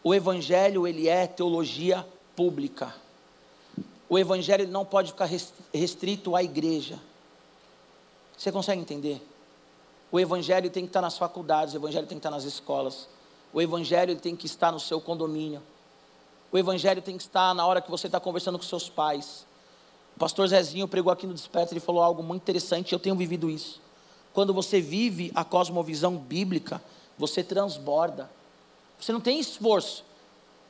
O 0.03 0.13
evangelho, 0.13 0.87
ele 0.87 1.07
é 1.07 1.25
teologia 1.25 2.05
pública 2.35 2.93
o 4.09 4.17
evangelho 4.17 4.67
não 4.67 4.83
pode 4.83 5.11
ficar 5.11 5.29
restrito 5.71 6.35
à 6.35 6.43
igreja. 6.43 6.99
Você 8.35 8.51
consegue 8.51 8.81
entender? 8.81 9.21
O 10.11 10.19
evangelho 10.19 10.71
tem 10.71 10.83
que 10.83 10.89
estar 10.89 11.01
nas 11.01 11.15
faculdades, 11.15 11.75
o 11.75 11.77
evangelho 11.77 12.07
tem 12.07 12.17
que 12.17 12.19
estar 12.19 12.31
nas 12.31 12.43
escolas. 12.43 13.07
O 13.53 13.61
evangelho 13.61 14.15
tem 14.15 14.35
que 14.35 14.47
estar 14.47 14.71
no 14.71 14.79
seu 14.79 14.99
condomínio. 14.99 15.61
O 16.51 16.57
evangelho 16.57 17.01
tem 17.01 17.15
que 17.15 17.23
estar 17.23 17.53
na 17.53 17.65
hora 17.65 17.81
que 17.81 17.91
você 17.91 18.07
está 18.07 18.19
conversando 18.19 18.57
com 18.57 18.63
seus 18.63 18.89
pais. 18.89 19.45
O 20.15 20.19
pastor 20.19 20.47
Zezinho 20.47 20.87
pregou 20.87 21.11
aqui 21.11 21.27
no 21.27 21.33
Desperta, 21.33 21.73
ele 21.73 21.79
falou 21.79 22.01
algo 22.01 22.23
muito 22.23 22.41
interessante, 22.41 22.91
eu 22.91 22.99
tenho 22.99 23.15
vivido 23.15 23.49
isso. 23.49 23.79
Quando 24.33 24.53
você 24.53 24.81
vive 24.81 25.31
a 25.35 25.43
cosmovisão 25.43 26.15
bíblica, 26.17 26.81
você 27.17 27.43
transborda. 27.43 28.29
Você 28.99 29.11
não 29.11 29.21
tem 29.21 29.39
esforço. 29.39 30.03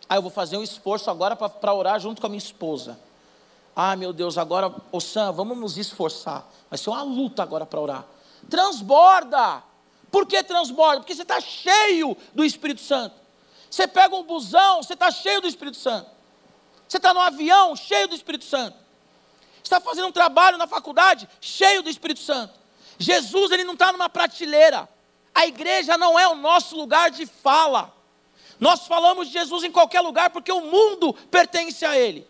Ah, 0.08 0.16
eu 0.16 0.22
vou 0.22 0.32
fazer 0.32 0.58
um 0.58 0.64
esforço 0.64 1.10
agora 1.10 1.36
para 1.36 1.74
orar 1.74 2.00
junto 2.00 2.20
com 2.20 2.28
a 2.28 2.30
minha 2.30 2.40
esposa. 2.40 3.00
Ah, 3.76 3.96
meu 3.96 4.12
Deus, 4.12 4.38
agora, 4.38 4.74
ô 4.92 5.00
Sam, 5.00 5.32
vamos 5.32 5.58
nos 5.58 5.78
esforçar. 5.78 6.46
Vai 6.70 6.78
ser 6.78 6.90
uma 6.90 7.04
luta 7.04 7.44
agora 7.44 7.66
para 7.66 7.80
orar. 7.80 8.06
Transborda. 8.50 9.64
Por 10.12 10.26
que 10.26 10.44
transborda? 10.44 11.02
Porque 11.02 11.16
você 11.16 11.22
está 11.22 11.40
cheio 11.40 12.18
do 12.34 12.44
Espírito 12.44 12.82
Santo. 12.82 13.16
Você 13.70 13.88
pega 13.88 14.16
um 14.16 14.24
busão, 14.24 14.82
você 14.82 14.94
está 14.94 15.12
cheio 15.12 15.42
do 15.42 15.48
Espírito 15.48 15.78
Santo. 15.78 16.10
Você 16.88 16.98
está 16.98 17.14
no 17.14 17.20
avião, 17.20 17.76
cheio 17.76 18.08
do 18.08 18.16
Espírito 18.16 18.46
Santo. 18.46 18.78
Está 19.64 19.80
fazendo 19.80 20.08
um 20.08 20.12
trabalho 20.12 20.58
na 20.58 20.66
faculdade, 20.66 21.30
cheio 21.40 21.84
do 21.84 21.90
Espírito 21.90 22.20
Santo. 22.20 22.54
Jesus, 22.98 23.52
ele 23.52 23.64
não 23.64 23.74
está 23.74 23.92
numa 23.92 24.10
prateleira. 24.10 24.90
A 25.34 25.46
igreja 25.46 25.98
não 25.98 26.20
é 26.20 26.28
o 26.28 26.36
nosso 26.36 26.76
lugar 26.76 27.12
de 27.12 27.26
fala. 27.26 27.94
Nós 28.60 28.88
falamos 28.88 29.28
de 29.28 29.34
Jesus 29.34 29.64
em 29.64 29.72
qualquer 29.72 30.02
lugar 30.02 30.32
porque 30.32 30.52
o 30.52 30.62
mundo 30.62 31.14
pertence 31.14 31.86
a 31.86 31.98
Ele. 31.98 32.28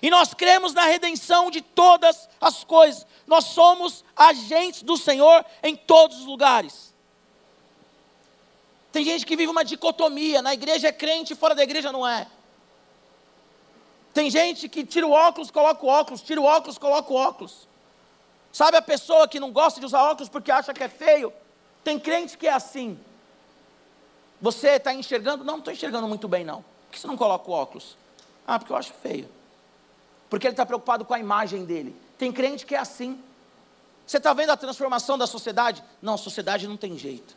E 0.00 0.10
nós 0.10 0.34
cremos 0.34 0.74
na 0.74 0.84
redenção 0.84 1.48
de 1.48 1.60
todas 1.60 2.28
as 2.40 2.64
coisas. 2.64 3.06
Nós 3.24 3.44
somos 3.44 4.04
agentes 4.16 4.82
do 4.82 4.96
Senhor 4.96 5.44
em 5.62 5.76
todos 5.76 6.18
os 6.18 6.26
lugares. 6.26 6.91
Tem 8.92 9.04
gente 9.04 9.26
que 9.26 9.34
vive 9.34 9.50
uma 9.50 9.64
dicotomia: 9.64 10.40
na 10.42 10.54
igreja 10.54 10.88
é 10.88 10.92
crente, 10.92 11.34
fora 11.34 11.54
da 11.54 11.62
igreja 11.62 11.90
não 11.90 12.06
é. 12.06 12.26
Tem 14.14 14.30
gente 14.30 14.68
que 14.68 14.84
tira 14.84 15.06
o 15.06 15.10
óculos, 15.10 15.50
coloca 15.50 15.84
o 15.84 15.88
óculos, 15.88 16.20
tira 16.20 16.40
o 16.40 16.44
óculos, 16.44 16.78
coloca 16.78 17.12
o 17.12 17.16
óculos. 17.16 17.66
Sabe 18.52 18.76
a 18.76 18.82
pessoa 18.82 19.26
que 19.26 19.40
não 19.40 19.50
gosta 19.50 19.80
de 19.80 19.86
usar 19.86 20.02
óculos 20.02 20.28
porque 20.28 20.52
acha 20.52 20.74
que 20.74 20.84
é 20.84 20.88
feio? 20.88 21.32
Tem 21.82 21.98
crente 21.98 22.36
que 22.36 22.46
é 22.46 22.52
assim. 22.52 23.00
Você 24.40 24.70
está 24.72 24.92
enxergando? 24.92 25.42
Não, 25.42 25.54
não 25.54 25.58
estou 25.60 25.72
enxergando 25.72 26.06
muito 26.06 26.28
bem, 26.28 26.44
não. 26.44 26.56
Por 26.56 26.92
que 26.92 27.00
você 27.00 27.06
não 27.06 27.16
coloca 27.16 27.50
o 27.50 27.54
óculos? 27.54 27.96
Ah, 28.46 28.58
porque 28.58 28.72
eu 28.72 28.76
acho 28.76 28.92
feio 28.92 29.28
porque 30.32 30.46
ele 30.46 30.54
está 30.54 30.64
preocupado 30.64 31.04
com 31.04 31.12
a 31.12 31.18
imagem 31.18 31.62
dele. 31.66 31.94
Tem 32.16 32.32
crente 32.32 32.64
que 32.64 32.74
é 32.74 32.78
assim. 32.78 33.22
Você 34.06 34.16
está 34.16 34.32
vendo 34.32 34.48
a 34.48 34.56
transformação 34.56 35.18
da 35.18 35.26
sociedade? 35.26 35.84
Não, 36.00 36.14
a 36.14 36.16
sociedade 36.16 36.66
não 36.66 36.74
tem 36.74 36.96
jeito. 36.96 37.36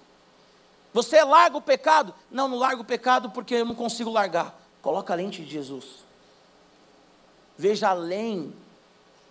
Você 0.95 1.21
larga 1.25 1.57
o 1.57 1.61
pecado? 1.61 2.15
Não, 2.31 2.47
não 2.47 2.57
largo 2.57 2.81
o 2.81 2.85
pecado 2.85 3.29
porque 3.29 3.55
eu 3.55 3.65
não 3.65 3.75
consigo 3.75 4.09
largar. 4.09 4.57
Coloca 4.81 5.11
a 5.11 5.15
lente 5.17 5.43
de 5.43 5.51
Jesus. 5.51 5.83
Veja 7.57 7.89
além 7.89 8.53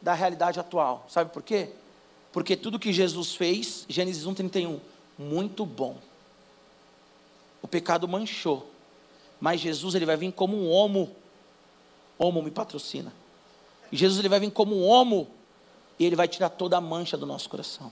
da 0.02 0.12
realidade 0.12 0.60
atual. 0.60 1.06
Sabe 1.08 1.32
por 1.32 1.42
quê? 1.42 1.70
Porque 2.34 2.54
tudo 2.54 2.78
que 2.78 2.92
Jesus 2.92 3.34
fez, 3.34 3.86
Gênesis 3.88 4.26
1,31, 4.26 4.78
muito 5.18 5.64
bom. 5.64 5.96
O 7.62 7.66
pecado 7.66 8.06
manchou. 8.06 8.70
Mas 9.40 9.58
Jesus 9.58 9.94
ele 9.94 10.04
vai 10.04 10.18
vir 10.18 10.32
como 10.32 10.54
um 10.54 10.70
homo. 10.70 11.16
Homo 12.18 12.42
me 12.42 12.50
patrocina. 12.50 13.10
Jesus 13.90 14.18
ele 14.18 14.28
vai 14.28 14.38
vir 14.38 14.50
como 14.50 14.76
um 14.76 14.84
homo 14.86 15.30
e 15.98 16.04
ele 16.04 16.14
vai 16.14 16.28
tirar 16.28 16.50
toda 16.50 16.76
a 16.76 16.80
mancha 16.82 17.16
do 17.16 17.24
nosso 17.24 17.48
coração. 17.48 17.90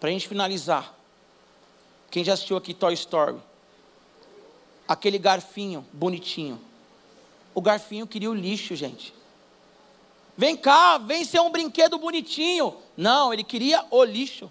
Para 0.00 0.08
a 0.08 0.12
gente 0.12 0.26
finalizar, 0.26 0.98
Quem 2.10 2.24
já 2.24 2.32
assistiu 2.32 2.56
aqui 2.56 2.74
Toy 2.74 2.92
Story? 2.94 3.36
Aquele 4.88 5.18
garfinho 5.18 5.86
bonitinho. 5.92 6.60
O 7.54 7.60
garfinho 7.60 8.06
queria 8.06 8.30
o 8.30 8.34
lixo, 8.34 8.74
gente. 8.74 9.14
Vem 10.36 10.56
cá, 10.56 10.98
vem 10.98 11.24
ser 11.24 11.40
um 11.40 11.50
brinquedo 11.50 11.98
bonitinho. 11.98 12.76
Não, 12.96 13.32
ele 13.32 13.44
queria 13.44 13.84
o 13.90 14.02
lixo. 14.02 14.50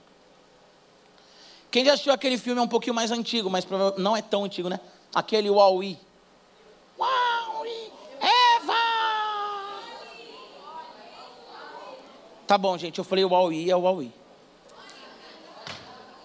Quem 1.72 1.84
já 1.84 1.94
assistiu 1.94 2.14
aquele 2.14 2.38
filme 2.38 2.60
é 2.60 2.64
um 2.64 2.68
pouquinho 2.68 2.96
mais 2.96 3.12
antigo, 3.12 3.50
mas 3.50 3.68
não 3.98 4.16
é 4.16 4.22
tão 4.22 4.44
antigo, 4.46 4.70
né? 4.70 4.80
Aquele 5.14 5.50
Wall-E. 5.50 6.00
Wall-E, 6.98 7.92
Eva! 8.22 8.74
Tá 12.48 12.58
bom, 12.58 12.78
gente, 12.78 12.98
eu 12.98 13.04
falei 13.04 13.26
Wall-E, 13.26 13.70
é 13.70 13.76
Wall-E. 13.76 14.19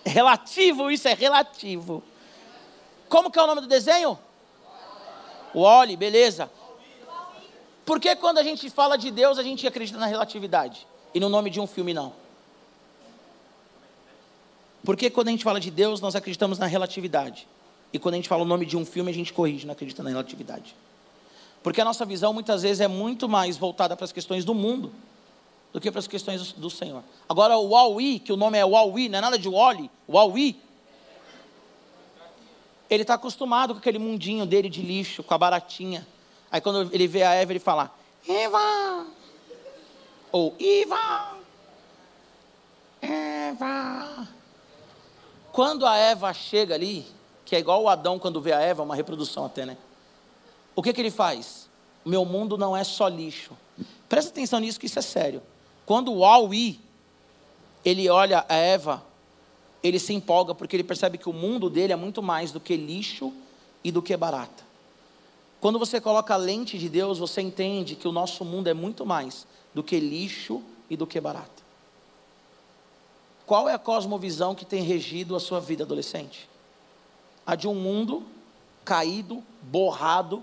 Relativo, 0.04 0.90
isso 0.90 1.08
é 1.08 1.14
relativo. 1.14 2.02
Como 3.08 3.30
que 3.30 3.38
é 3.38 3.42
o 3.42 3.46
nome 3.46 3.62
do 3.62 3.66
desenho? 3.66 4.18
Wally, 5.54 5.96
beleza. 5.96 6.50
Por 7.86 8.00
que 8.00 8.14
quando 8.16 8.38
a 8.38 8.42
gente 8.42 8.68
fala 8.70 8.96
de 8.96 9.10
Deus, 9.10 9.38
a 9.38 9.42
gente 9.42 9.66
acredita 9.66 9.98
na 9.98 10.06
relatividade? 10.06 10.86
E 11.14 11.20
no 11.20 11.28
nome 11.28 11.48
de 11.48 11.60
um 11.60 11.66
filme 11.66 11.94
não? 11.94 12.12
Por 14.84 14.96
que 14.96 15.08
quando 15.08 15.28
a 15.28 15.30
gente 15.30 15.44
fala 15.44 15.60
de 15.60 15.70
Deus, 15.70 16.00
nós 16.00 16.14
acreditamos 16.14 16.58
na 16.58 16.66
relatividade? 16.66 17.48
E 17.92 17.98
quando 17.98 18.14
a 18.14 18.16
gente 18.16 18.28
fala 18.28 18.42
o 18.42 18.46
nome 18.46 18.66
de 18.66 18.76
um 18.76 18.84
filme, 18.84 19.10
a 19.10 19.14
gente 19.14 19.32
corrige, 19.32 19.66
não 19.66 19.72
acredita 19.72 20.02
na 20.02 20.10
relatividade. 20.10 20.74
Porque 21.62 21.80
a 21.80 21.84
nossa 21.84 22.04
visão 22.04 22.32
muitas 22.34 22.62
vezes 22.62 22.80
é 22.80 22.88
muito 22.88 23.28
mais 23.28 23.56
voltada 23.56 23.96
para 23.96 24.04
as 24.04 24.12
questões 24.12 24.44
do 24.44 24.52
mundo 24.52 24.92
do 25.74 25.80
que 25.80 25.90
para 25.90 25.98
as 25.98 26.06
questões 26.06 26.52
do 26.52 26.70
Senhor. 26.70 27.02
Agora 27.28 27.56
o 27.58 27.70
Huawei, 27.70 28.20
que 28.20 28.32
o 28.32 28.36
nome 28.36 28.56
é 28.56 28.64
Huawei, 28.64 29.08
não 29.08 29.18
é 29.18 29.20
nada 29.20 29.36
de 29.36 29.48
Wally, 29.48 29.90
Huawei, 30.08 30.56
ele 32.88 33.02
está 33.02 33.14
acostumado 33.14 33.74
com 33.74 33.80
aquele 33.80 33.98
mundinho 33.98 34.46
dele 34.46 34.68
de 34.68 34.80
lixo, 34.80 35.24
com 35.24 35.34
a 35.34 35.38
baratinha. 35.38 36.06
Aí 36.48 36.60
quando 36.60 36.94
ele 36.94 37.08
vê 37.08 37.24
a 37.24 37.34
Eva, 37.34 37.50
ele 37.50 37.58
fala, 37.58 37.92
Eva! 38.28 39.06
Ou 40.30 40.54
Eva! 40.60 41.38
Eva! 43.02 44.28
Quando 45.50 45.84
a 45.86 45.96
Eva 45.96 46.32
chega 46.32 46.76
ali, 46.76 47.04
que 47.44 47.56
é 47.56 47.58
igual 47.58 47.82
o 47.82 47.88
Adão 47.88 48.16
quando 48.16 48.40
vê 48.40 48.52
a 48.52 48.60
Eva, 48.60 48.84
uma 48.84 48.94
reprodução 48.94 49.44
até, 49.44 49.66
né? 49.66 49.76
O 50.76 50.82
que, 50.82 50.92
que 50.92 51.00
ele 51.00 51.10
faz? 51.10 51.68
Meu 52.04 52.24
mundo 52.24 52.56
não 52.56 52.76
é 52.76 52.84
só 52.84 53.08
lixo. 53.08 53.56
Presta 54.08 54.30
atenção 54.30 54.60
nisso, 54.60 54.78
que 54.78 54.86
isso 54.86 55.00
é 55.00 55.02
sério. 55.02 55.42
Quando 55.86 56.12
o 56.12 56.24
Aui, 56.24 56.78
ele 57.84 58.08
olha 58.08 58.44
a 58.48 58.54
Eva, 58.54 59.02
ele 59.82 59.98
se 59.98 60.14
empolga 60.14 60.54
porque 60.54 60.74
ele 60.74 60.84
percebe 60.84 61.18
que 61.18 61.28
o 61.28 61.32
mundo 61.32 61.68
dele 61.68 61.92
é 61.92 61.96
muito 61.96 62.22
mais 62.22 62.50
do 62.50 62.58
que 62.58 62.76
lixo 62.76 63.32
e 63.82 63.92
do 63.92 64.00
que 64.00 64.16
barata. 64.16 64.64
Quando 65.60 65.78
você 65.78 66.00
coloca 66.00 66.34
a 66.34 66.38
lente 66.38 66.78
de 66.78 66.88
Deus, 66.88 67.18
você 67.18 67.40
entende 67.40 67.96
que 67.96 68.08
o 68.08 68.12
nosso 68.12 68.44
mundo 68.44 68.68
é 68.68 68.74
muito 68.74 69.04
mais 69.04 69.46
do 69.74 69.82
que 69.82 69.98
lixo 69.98 70.62
e 70.88 70.96
do 70.96 71.06
que 71.06 71.20
barata. 71.20 71.62
Qual 73.46 73.68
é 73.68 73.74
a 73.74 73.78
cosmovisão 73.78 74.54
que 74.54 74.64
tem 74.64 74.82
regido 74.82 75.36
a 75.36 75.40
sua 75.40 75.60
vida 75.60 75.84
adolescente? 75.84 76.48
A 77.46 77.54
de 77.54 77.68
um 77.68 77.74
mundo 77.74 78.22
caído, 78.84 79.42
borrado, 79.62 80.42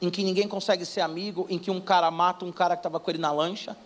em 0.00 0.10
que 0.10 0.22
ninguém 0.22 0.48
consegue 0.48 0.84
ser 0.84 1.00
amigo, 1.00 1.46
em 1.48 1.58
que 1.58 1.70
um 1.70 1.80
cara 1.80 2.10
mata 2.10 2.44
um 2.44 2.52
cara 2.52 2.76
que 2.76 2.80
estava 2.80 2.98
com 2.98 3.10
ele 3.10 3.18
na 3.18 3.30
lancha, 3.30 3.76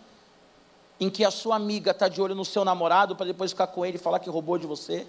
em 0.99 1.11
que 1.11 1.25
a 1.25 1.31
sua 1.31 1.57
amiga 1.57 1.91
está 1.91 2.09
de 2.09 2.21
olho 2.21 2.35
no 2.35 2.45
seu 2.45 2.65
namorado 2.65 3.15
para 3.15 3.27
depois 3.27 3.51
ficar 3.51 3.67
com 3.67 3.85
ele 3.85 3.97
e 3.97 4.01
falar 4.01 4.19
que 4.19 4.31
roubou 4.31 4.59
de 4.59 4.67
você. 4.67 5.07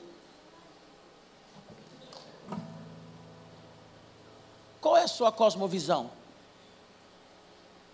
Qual 4.82 4.97
é 4.97 5.04
a 5.04 5.08
sua 5.08 5.32
cosmovisão? 5.32 6.10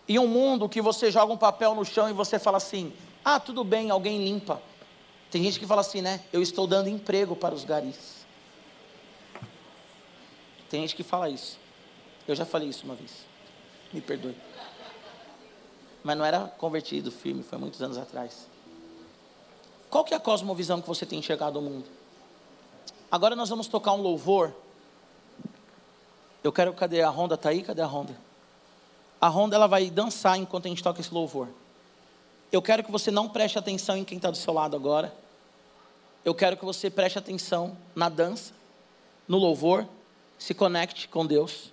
Em 0.07 0.19
um 0.19 0.27
mundo 0.27 0.67
que 0.67 0.81
você 0.81 1.09
joga 1.09 1.31
um 1.31 1.37
papel 1.37 1.73
no 1.75 1.85
chão 1.85 2.09
e 2.09 2.13
você 2.13 2.37
fala 2.37 2.57
assim: 2.57 2.93
ah, 3.23 3.39
tudo 3.39 3.63
bem, 3.63 3.89
alguém 3.89 4.23
limpa. 4.23 4.61
Tem 5.31 5.41
gente 5.43 5.59
que 5.59 5.65
fala 5.65 5.81
assim, 5.81 6.01
né? 6.01 6.21
Eu 6.31 6.41
estou 6.41 6.67
dando 6.67 6.89
emprego 6.89 7.35
para 7.35 7.55
os 7.55 7.63
garis. 7.63 8.23
Tem 10.69 10.81
gente 10.81 10.95
que 10.95 11.03
fala 11.03 11.29
isso. 11.29 11.57
Eu 12.27 12.35
já 12.35 12.45
falei 12.45 12.67
isso 12.69 12.85
uma 12.85 12.95
vez. 12.95 13.11
Me 13.91 14.01
perdoe. 14.01 14.35
Mas 16.03 16.17
não 16.17 16.25
era 16.25 16.41
convertido 16.57 17.11
firme, 17.11 17.43
foi 17.43 17.57
muitos 17.57 17.81
anos 17.81 17.97
atrás. 17.97 18.47
Qual 19.89 20.03
que 20.03 20.13
é 20.13 20.17
a 20.17 20.19
cosmovisão 20.19 20.81
que 20.81 20.87
você 20.87 21.05
tem 21.05 21.19
enxergado 21.19 21.59
o 21.59 21.61
mundo? 21.61 21.85
Agora 23.09 23.35
nós 23.35 23.49
vamos 23.49 23.67
tocar 23.67 23.93
um 23.93 24.01
louvor 24.01 24.53
eu 26.43 26.51
quero, 26.51 26.73
cadê 26.73 27.01
a 27.01 27.09
Honda? 27.09 27.35
Está 27.35 27.49
aí? 27.49 27.63
Cadê 27.63 27.81
a 27.81 27.87
Honda? 27.87 28.15
A 29.21 29.29
Honda 29.29 29.55
ela 29.55 29.67
vai 29.67 29.89
dançar 29.89 30.37
enquanto 30.37 30.65
a 30.65 30.69
gente 30.69 30.83
toca 30.83 30.99
esse 30.99 31.13
louvor. 31.13 31.47
Eu 32.51 32.61
quero 32.61 32.83
que 32.83 32.91
você 32.91 33.09
não 33.09 33.29
preste 33.29 33.57
atenção 33.57 33.95
em 33.95 34.03
quem 34.03 34.17
está 34.17 34.29
do 34.29 34.35
seu 34.35 34.53
lado 34.53 34.75
agora. 34.75 35.13
Eu 36.25 36.35
quero 36.35 36.57
que 36.57 36.65
você 36.65 36.89
preste 36.89 37.17
atenção 37.17 37.77
na 37.95 38.09
dança, 38.09 38.53
no 39.27 39.37
louvor, 39.37 39.87
se 40.37 40.53
conecte 40.53 41.07
com 41.07 41.25
Deus. 41.25 41.71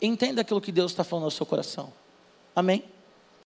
Entenda 0.00 0.40
aquilo 0.40 0.60
que 0.60 0.72
Deus 0.72 0.92
está 0.92 1.04
falando 1.04 1.26
no 1.26 1.30
seu 1.30 1.44
coração. 1.44 1.92
Amém? 2.54 2.91